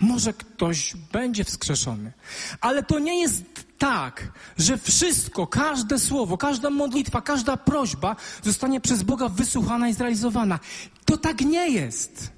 [0.00, 2.12] Może ktoś będzie wskrzeszony.
[2.60, 3.44] Ale to nie jest
[3.78, 10.58] tak, że wszystko, każde słowo, każda modlitwa, każda prośba zostanie przez Boga wysłuchana i zrealizowana.
[11.04, 12.32] To tak nie jest.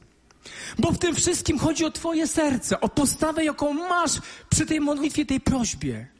[0.78, 4.12] Bo w tym wszystkim chodzi o Twoje serce, o postawę, jaką masz
[4.50, 6.11] przy tej modlitwie, tej prośbie.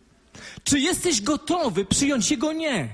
[0.64, 2.88] Czy jesteś gotowy przyjąć Jego nie?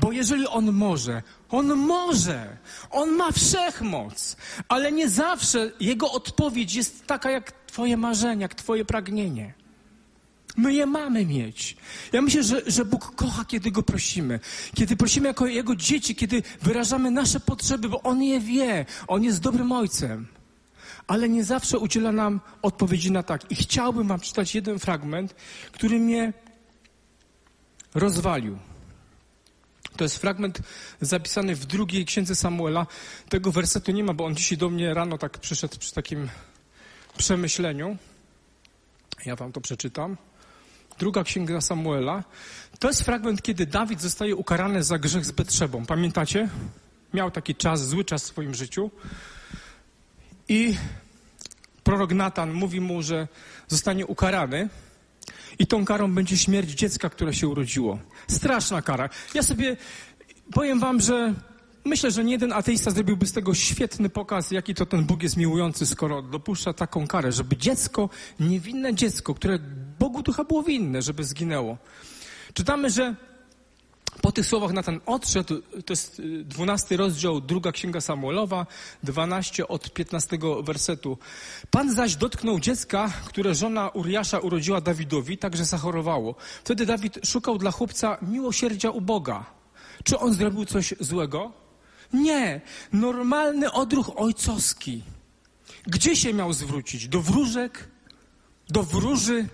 [0.00, 2.56] Bo jeżeli On może, On może,
[2.90, 4.36] On ma wszechmoc,
[4.68, 9.54] ale nie zawsze Jego odpowiedź jest taka jak Twoje marzenie, jak Twoje pragnienie.
[10.56, 11.76] My je mamy mieć.
[12.12, 14.40] Ja myślę, że, że Bóg kocha, kiedy Go prosimy.
[14.74, 18.86] Kiedy prosimy jako Jego dzieci, kiedy wyrażamy nasze potrzeby, bo On je wie.
[19.06, 20.26] On jest dobrym Ojcem.
[21.06, 23.50] Ale nie zawsze udziela nam odpowiedzi na tak.
[23.50, 25.34] I chciałbym Wam przeczytać jeden fragment,
[25.72, 26.32] który mnie
[27.94, 28.58] rozwalił.
[29.96, 30.58] To jest fragment
[31.00, 32.86] zapisany w drugiej księdze Samuela.
[33.28, 36.28] Tego wersetu nie ma, bo on dzisiaj do mnie rano tak przyszedł przy takim
[37.16, 37.96] przemyśleniu.
[39.26, 40.16] Ja wam to przeczytam.
[40.98, 42.24] Druga księga Samuela.
[42.78, 45.86] To jest fragment, kiedy Dawid zostaje ukarany za grzech z Betrzebą.
[45.86, 46.48] Pamiętacie?
[47.14, 48.90] Miał taki czas, zły czas w swoim życiu.
[50.48, 50.76] I
[51.84, 53.28] prorok Natan mówi mu, że
[53.68, 54.68] zostanie ukarany.
[55.58, 57.98] I tą karą będzie śmierć dziecka, które się urodziło.
[58.28, 59.08] Straszna kara.
[59.34, 59.76] Ja sobie
[60.52, 61.34] powiem wam, że
[61.84, 65.36] myślę, że nie jeden ateista zrobiłby z tego świetny pokaz, jaki to ten Bóg jest
[65.36, 69.58] miłujący, skoro dopuszcza taką karę, żeby dziecko, niewinne dziecko, które
[69.98, 71.78] Bogu ducha było winne, żeby zginęło.
[72.54, 73.14] Czytamy, że
[74.22, 78.66] po tych słowach Natan odszedł, to jest y, dwunasty rozdział, druga księga Samuelowa,
[79.02, 81.18] 12 od 15 wersetu.
[81.70, 86.34] Pan zaś dotknął dziecka, które żona Uriasza urodziła Dawidowi, także zachorowało.
[86.64, 89.44] Wtedy Dawid szukał dla chłopca miłosierdzia u Boga.
[90.04, 91.52] Czy on zrobił coś złego?
[92.12, 92.60] Nie.
[92.92, 95.02] Normalny odruch ojcowski.
[95.86, 97.08] Gdzie się miał zwrócić?
[97.08, 97.88] Do wróżek?
[98.68, 99.48] Do wróży?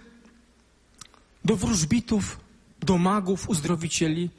[1.45, 2.41] Do wróżbitów?
[2.83, 4.31] Do magów, uzdrowicieli?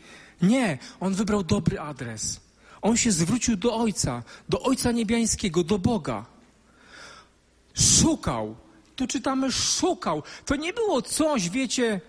[0.42, 2.40] Nie, on wybrał dobry adres.
[2.82, 6.26] On się zwrócił do Ojca, do Ojca Niebiańskiego, do Boga.
[7.74, 8.56] Szukał.
[8.96, 10.24] Tu czytamy szukał.
[10.46, 12.02] To nie było coś, wiecie,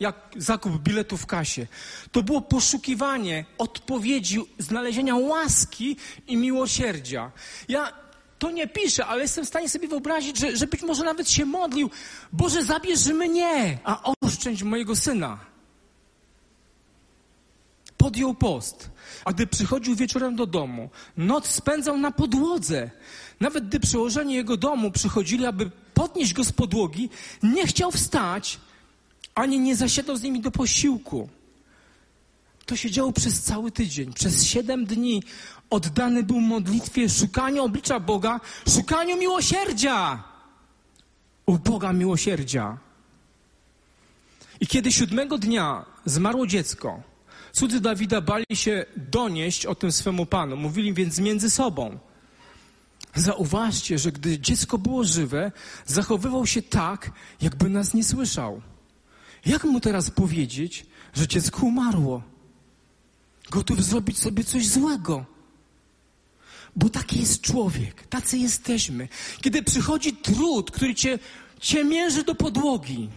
[0.00, 1.66] jak zakup biletu w kasie.
[2.12, 5.96] To było poszukiwanie odpowiedzi, znalezienia łaski
[6.26, 7.30] i miłosierdzia.
[7.68, 7.92] Ja
[8.38, 11.44] to nie piszę, ale jestem w stanie sobie wyobrazić, że, że być może nawet się
[11.44, 11.90] modlił.
[12.32, 15.38] Boże, zabierz mnie, a oszczędź mojego syna
[18.06, 18.90] podjął post,
[19.24, 22.90] a gdy przychodził wieczorem do domu, noc spędzał na podłodze.
[23.40, 27.10] Nawet gdy przełożeni jego domu przychodzili, aby podnieść go z podłogi,
[27.42, 28.60] nie chciał wstać,
[29.34, 31.28] ani nie zasiadał z nimi do posiłku.
[32.66, 35.22] To się działo przez cały tydzień, przez siedem dni.
[35.70, 38.40] Oddany był modlitwie, szukaniu oblicza Boga,
[38.74, 40.24] szukaniu miłosierdzia.
[41.46, 42.78] U Boga miłosierdzia.
[44.60, 47.02] I kiedy siódmego dnia zmarło dziecko,
[47.52, 50.56] Cudzy Dawida bali się donieść o tym swemu panu.
[50.56, 51.98] Mówili więc między sobą.
[53.14, 55.52] Zauważcie, że gdy dziecko było żywe,
[55.86, 57.10] zachowywał się tak,
[57.40, 58.62] jakby nas nie słyszał.
[59.46, 62.22] Jak mu teraz powiedzieć, że dziecko umarło?
[63.50, 65.24] Gotów zrobić sobie coś złego.
[66.76, 69.08] Bo taki jest człowiek, tacy jesteśmy.
[69.40, 71.18] Kiedy przychodzi trud, który cię,
[71.60, 73.08] cię mierzy do podłogi,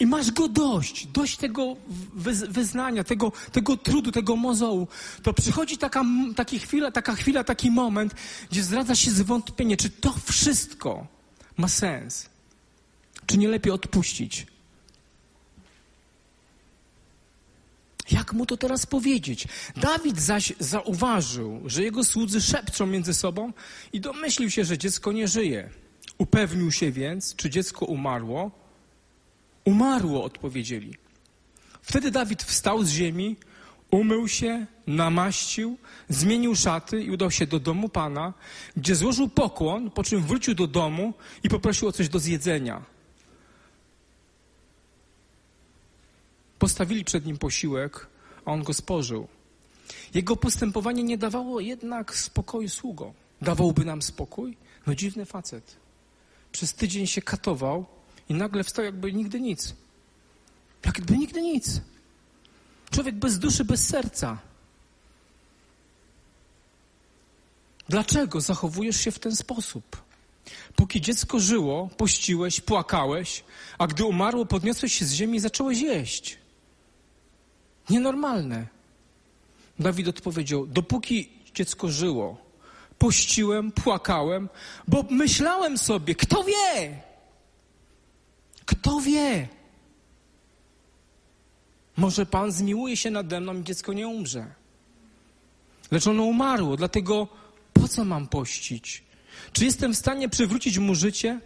[0.00, 1.76] i masz go dość, dość tego
[2.48, 4.88] wyznania, tego, tego trudu, tego mozołu.
[5.22, 6.04] To przychodzi taka,
[6.36, 8.14] taka, chwila, taka chwila, taki moment,
[8.50, 11.06] gdzie zdradza się zwątpienie, czy to wszystko
[11.56, 12.28] ma sens.
[13.26, 14.46] Czy nie lepiej odpuścić?
[18.10, 19.48] Jak mu to teraz powiedzieć?
[19.76, 23.52] Dawid zaś zauważył, że jego słudzy szepczą między sobą
[23.92, 25.70] i domyślił się, że dziecko nie żyje.
[26.18, 28.66] Upewnił się więc, czy dziecko umarło
[29.66, 30.94] Umarło, odpowiedzieli.
[31.82, 33.36] Wtedy Dawid wstał z ziemi,
[33.90, 35.78] umył się, namaścił,
[36.08, 38.34] zmienił szaty i udał się do domu Pana,
[38.76, 42.95] gdzie złożył pokłon, po czym wrócił do domu i poprosił o coś do zjedzenia.
[46.58, 48.06] Postawili przed nim posiłek,
[48.44, 49.28] a on go spożył.
[50.14, 53.12] Jego postępowanie nie dawało jednak spokoju sługom.
[53.42, 54.56] Dawałby nam spokój?
[54.86, 55.76] No dziwny facet.
[56.52, 57.86] Przez tydzień się katował,
[58.28, 59.74] i nagle wstał jakby nigdy nic.
[60.84, 61.80] Jak gdyby nigdy nic.
[62.90, 64.38] Człowiek bez duszy, bez serca.
[67.88, 70.02] Dlaczego zachowujesz się w ten sposób?
[70.76, 73.44] Póki dziecko żyło, pościłeś, płakałeś,
[73.78, 76.38] a gdy umarło, podniosłeś się z ziemi i zacząłeś jeść.
[77.90, 78.66] Nienormalne.
[79.78, 82.36] Dawid odpowiedział: Dopóki dziecko żyło,
[82.98, 84.48] pościłem, płakałem,
[84.88, 87.00] bo myślałem sobie, kto wie?
[88.64, 89.48] Kto wie?
[91.96, 94.46] Może Pan zmiłuje się nade mną i dziecko nie umrze.
[95.90, 97.28] Lecz ono umarło, dlatego
[97.72, 99.04] po co mam pościć?
[99.52, 101.40] Czy jestem w stanie przywrócić mu życie?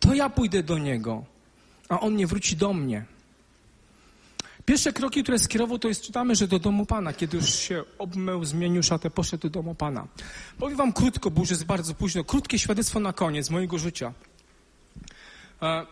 [0.00, 1.24] To ja pójdę do niego,
[1.88, 3.04] a on nie wróci do mnie.
[4.66, 8.44] Pierwsze kroki, które skierował, to jest czytamy, że do domu Pana, kiedy już się obmył,
[8.44, 10.06] zmienił szatę, poszedł do domu Pana.
[10.58, 14.12] Powiem wam krótko, bo już jest bardzo późno, krótkie świadectwo na koniec mojego życia.
[15.62, 15.86] E,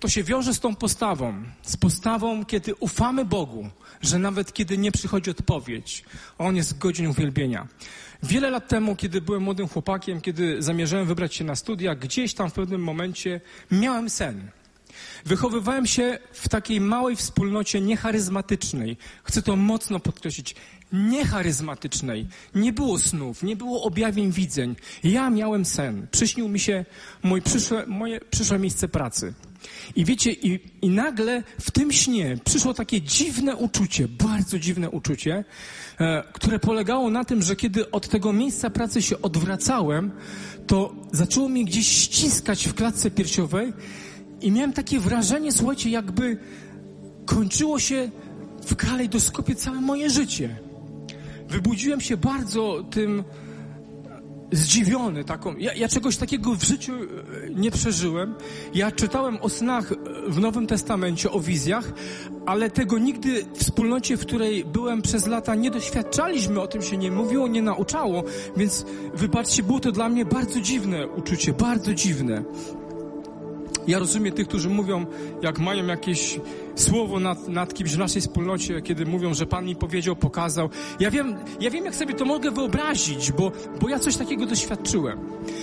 [0.00, 3.68] to się wiąże z tą postawą, z postawą, kiedy ufamy Bogu,
[4.02, 6.04] że nawet kiedy nie przychodzi odpowiedź,
[6.38, 7.68] On jest godzin uwielbienia.
[8.22, 12.50] Wiele lat temu, kiedy byłem młodym chłopakiem, kiedy zamierzałem wybrać się na studia, gdzieś tam
[12.50, 13.40] w pewnym momencie
[13.70, 14.50] miałem sen.
[15.24, 18.96] Wychowywałem się w takiej małej wspólnocie niecharyzmatycznej.
[19.24, 20.54] Chcę to mocno podkreślić.
[20.92, 22.26] Niecharyzmatycznej.
[22.54, 24.76] Nie było snów, nie było objawień widzeń.
[25.04, 26.06] Ja miałem sen.
[26.10, 26.84] Przyśnił mi się
[27.22, 29.34] mój przyszłe, moje przyszłe miejsce pracy.
[29.96, 35.44] I wiecie, i, i nagle w tym śnie przyszło takie dziwne uczucie, bardzo dziwne uczucie,
[36.00, 40.10] e, które polegało na tym, że kiedy od tego miejsca pracy się odwracałem,
[40.66, 43.72] to zaczęło mnie gdzieś ściskać w klatce piersiowej
[44.44, 46.36] i miałem takie wrażenie, słuchajcie, jakby
[47.26, 48.10] kończyło się
[48.66, 50.56] w kalejdoskopie całe moje życie.
[51.48, 53.24] Wybudziłem się bardzo tym
[54.52, 55.56] zdziwiony taką.
[55.56, 58.34] Ja, ja, czegoś takiego w życiu e, nie przeżyłem.
[58.74, 59.92] Ja czytałem o snach
[60.28, 61.92] w Nowym Testamencie, o wizjach,
[62.46, 66.96] ale tego nigdy w wspólnocie, w której byłem przez lata, nie doświadczaliśmy, o tym się
[66.96, 68.22] nie mówiło, nie nauczało,
[68.56, 72.44] więc wybaczcie, było to dla mnie bardzo dziwne uczucie, bardzo dziwne.
[73.86, 75.06] Ja rozumiem tych, którzy mówią,
[75.42, 76.40] jak mają jakieś
[76.74, 80.70] słowo nad, nad kimś w naszej wspólnocie, kiedy mówią, że Pan mi powiedział, pokazał.
[81.00, 85.18] Ja wiem, ja wiem, jak sobie to mogę wyobrazić, bo, bo ja coś takiego doświadczyłem.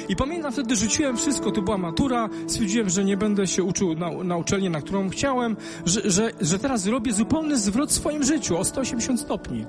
[0.09, 4.23] I pamiętam, wtedy rzuciłem wszystko, to była matura, stwierdziłem, że nie będę się uczył na,
[4.23, 8.57] na uczelni, na którą chciałem, że, że, że teraz robię zupełny zwrot w swoim życiu
[8.57, 9.65] o 180 stopni.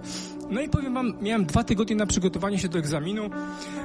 [0.50, 3.30] No i powiem wam, miałem dwa tygodnie na przygotowanie się do egzaminu.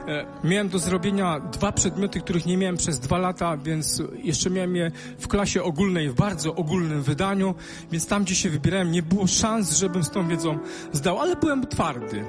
[0.08, 4.76] E, miałem do zrobienia dwa przedmioty, których nie miałem przez dwa lata, więc jeszcze miałem
[4.76, 7.47] je w klasie ogólnej, w bardzo ogólnym wydaniu,
[7.92, 10.60] więc tam, gdzie się wybierałem, nie było szans, żebym z tą wiedzą
[10.92, 12.26] zdał, ale byłem twardy.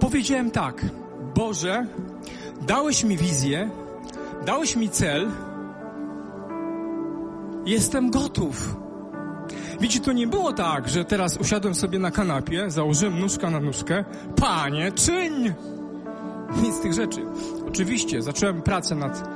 [0.00, 0.84] Powiedziałem tak,
[1.34, 1.86] Boże,
[2.66, 3.70] dałeś mi wizję,
[4.46, 5.30] dałeś mi cel,
[7.66, 8.76] jestem gotów.
[9.80, 14.04] Widzicie, to nie było tak, że teraz usiadłem sobie na kanapie, założyłem nóżka na nóżkę.
[14.36, 15.54] Panie, czyń!
[16.62, 17.20] Nic z tych rzeczy.
[17.68, 19.28] Oczywiście, zacząłem pracę nad,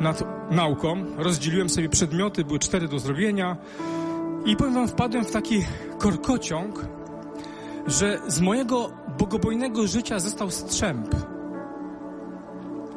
[0.00, 3.56] nad nauką, rozdzieliłem sobie przedmioty, były cztery do zrobienia
[4.44, 5.64] i powiem wam, wpadłem w taki
[5.98, 6.86] korkociąg,
[7.86, 11.08] że z mojego bogobojnego życia został strzęp.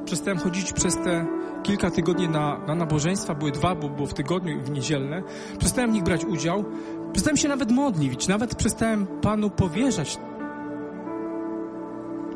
[0.06, 1.26] Przestałem chodzić przez te
[1.64, 5.24] kilka tygodni na, na nabożeństwa, były dwa, bo było w tygodniu i w niedzielne.
[5.60, 6.64] Przestałem w nich brać udział,
[7.12, 10.20] przestałem się nawet modlić, nawet przestałem Panu powierzać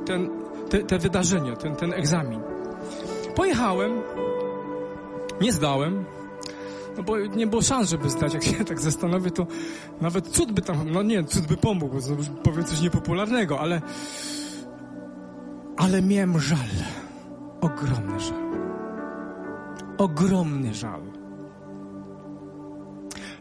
[0.06, 0.30] ten,
[0.70, 2.42] te, te wydarzenia, ten, ten egzamin.
[3.36, 4.02] Pojechałem,
[5.42, 6.06] nie zdałem,
[6.98, 8.34] no bo nie było szans, żeby zdać.
[8.34, 9.48] Jak się tak zastanowię, to
[10.02, 11.96] nawet cud by tam, no nie, cud by pomógł,
[12.44, 13.82] powiem coś niepopularnego, ale
[15.78, 16.68] ale miałem żal.
[17.62, 18.48] Ogromny żal.
[19.98, 21.02] Ogromny żal.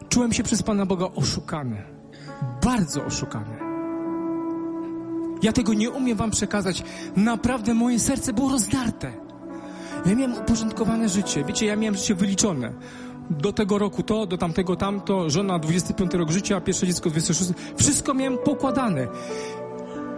[0.09, 1.83] Czułem się przez Pana Boga oszukany.
[2.63, 3.57] Bardzo oszukany.
[5.43, 6.83] Ja tego nie umiem Wam przekazać.
[7.15, 9.11] Naprawdę moje serce było rozdarte.
[10.05, 11.43] Ja miałem uporządkowane życie.
[11.43, 12.73] Wiecie, ja miałem życie wyliczone.
[13.29, 17.51] Do tego roku to, do tamtego tamto, żona 25 rok życia, pierwsze dziecko 26.
[17.77, 19.07] Wszystko miałem pokładane.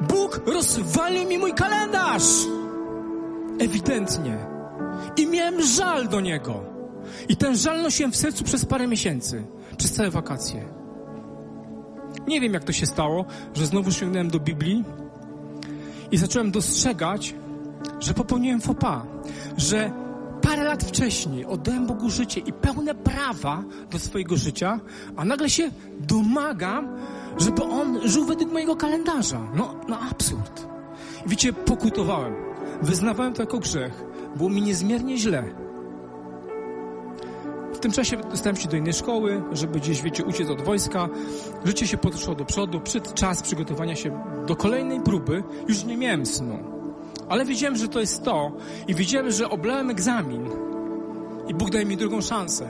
[0.08, 2.46] Bóg rozwalił mi mój kalendarz!
[3.60, 4.38] Ewidentnie.
[5.18, 6.64] I miałem żal do Niego.
[7.30, 9.44] I ten żal nosiłem w sercu przez parę miesięcy.
[9.78, 10.66] Przez całe wakacje.
[12.28, 14.84] Nie wiem, jak to się stało, że znowu sięgnąłem do Biblii
[16.12, 17.36] i zacząłem dostrzegać,
[18.00, 19.02] że popełniłem faux pas,
[19.58, 19.92] że
[20.42, 24.80] parę lat wcześniej oddałem Bogu życie i pełne prawa do swojego życia,
[25.16, 26.98] a nagle się domagam,
[27.38, 29.40] żeby On żył według mojego kalendarza.
[29.56, 30.68] No, no absurd.
[31.26, 32.34] I wiecie, pokutowałem.
[32.82, 34.04] Wyznawałem to jako grzech.
[34.36, 35.44] Było mi niezmiernie źle.
[37.74, 41.10] w tym czasie dostałem się do innej szkoły, żeby gdzieś, wiecie, uciec od wojska.
[41.66, 42.82] Życie się potoczyło do przodu.
[42.82, 46.79] Przed czas przygotowania się do kolejnej próby już nie miałem snu.
[47.30, 48.52] Ale wiedziałem, że to jest to
[48.88, 50.50] i wiedziałem, że oblałem egzamin
[51.48, 52.70] i Bóg daje mi drugą szansę.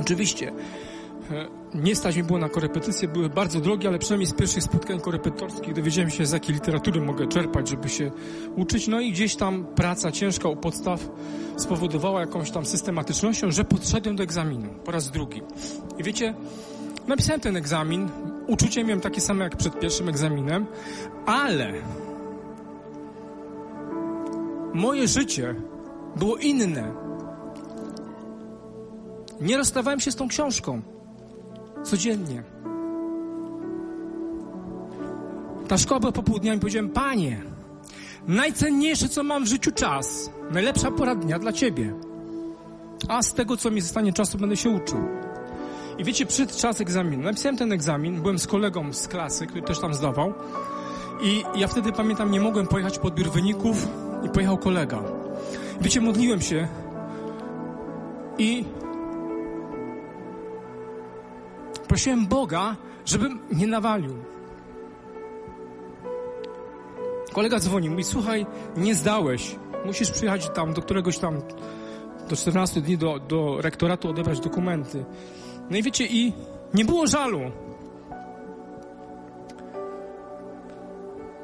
[0.00, 0.52] Oczywiście
[1.30, 5.00] e, nie stać mi było na korepetycje, były bardzo drogie, ale przynajmniej z pierwszych spotkań
[5.00, 8.10] korepetorskich dowiedziałem się, z jakiej literatury mogę czerpać, żeby się
[8.56, 8.88] uczyć.
[8.88, 11.08] No i gdzieś tam praca ciężka u podstaw
[11.56, 15.42] spowodowała jakąś tam systematycznością, że podszedłem do egzaminu po raz drugi.
[15.98, 16.34] I wiecie,
[17.06, 18.08] napisałem ten egzamin,
[18.46, 20.66] uczucie miałem takie same jak przed pierwszym egzaminem,
[21.26, 21.72] ale
[24.76, 25.54] moje życie
[26.16, 26.94] było inne.
[29.40, 30.82] Nie rozstawałem się z tą książką.
[31.84, 32.42] Codziennie.
[35.68, 36.60] Ta szkoła była popołudniami.
[36.60, 37.42] Powiedziałem, panie,
[38.28, 40.30] najcenniejsze, co mam w życiu, czas.
[40.50, 41.94] Najlepsza pora dnia dla ciebie.
[43.08, 44.98] A z tego, co mi zostanie czasu, będę się uczył.
[45.98, 49.78] I wiecie, przed czas egzaminu, napisałem ten egzamin, byłem z kolegą z klasy, który też
[49.78, 50.34] tam zdawał.
[51.22, 53.88] I ja wtedy pamiętam, nie mogłem pojechać po odbiór wyników
[54.24, 55.02] i pojechał kolega.
[55.80, 56.68] Wiecie, modliłem się
[58.38, 58.64] i
[61.88, 64.14] prosiłem Boga, żebym nie nawalił.
[67.32, 68.46] Kolega dzwoni, mówi, słuchaj,
[68.76, 69.56] nie zdałeś.
[69.84, 71.40] Musisz przyjechać tam do któregoś tam,
[72.28, 75.04] do 14 dni do, do rektoratu odebrać dokumenty.
[75.70, 76.32] No i wiecie, i
[76.74, 77.40] nie było żalu.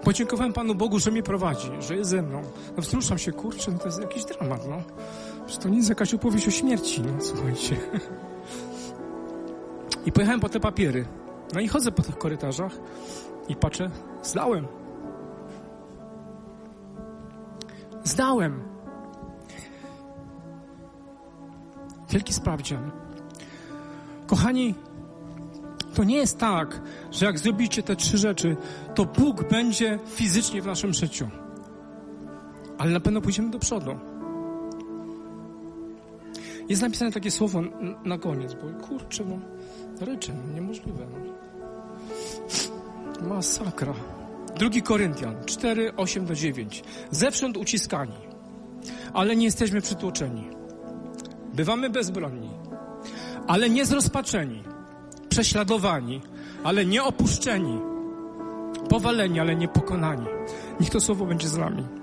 [0.03, 2.43] Podziękowałem Panu Bogu, że mnie prowadzi, że jest ze mną.
[2.77, 4.83] No wzruszam się, kurczę, no to jest jakiś dramat, no.
[5.47, 7.77] Przecież to nie jest jakaś opowieść o śmierci, no słuchajcie.
[10.07, 11.07] I pojechałem po te papiery.
[11.55, 12.73] No i chodzę po tych korytarzach
[13.49, 13.91] i patrzę,
[14.23, 14.67] zdałem.
[18.05, 18.63] Zdałem.
[22.11, 22.91] Wielki sprawdzian.
[24.27, 24.75] Kochani,
[25.95, 26.81] to nie jest tak,
[27.11, 28.57] że jak zrobicie te trzy rzeczy,
[28.95, 31.29] to Bóg będzie fizycznie w naszym życiu.
[32.79, 33.99] Ale na pewno pójdziemy do przodu.
[36.69, 37.63] Jest napisane takie słowo
[38.05, 39.39] na koniec, bo kurczę, no,
[40.07, 41.07] ryczę, no, niemożliwe.
[41.13, 41.33] No.
[43.29, 43.95] Masakra.
[44.59, 46.85] Drugi Koryntian 4, 8 do 9.
[47.11, 48.17] Zewsząd uciskani,
[49.13, 50.49] ale nie jesteśmy przytłoczeni.
[51.55, 52.51] Bywamy bezbronni,
[53.47, 54.63] ale nie zrozpaczeni.
[55.33, 56.21] Prześladowani,
[56.65, 57.79] ale nie opuszczeni.
[58.89, 60.27] Powaleni, ale nie pokonani.
[60.81, 62.02] Niech to słowo będzie z nami.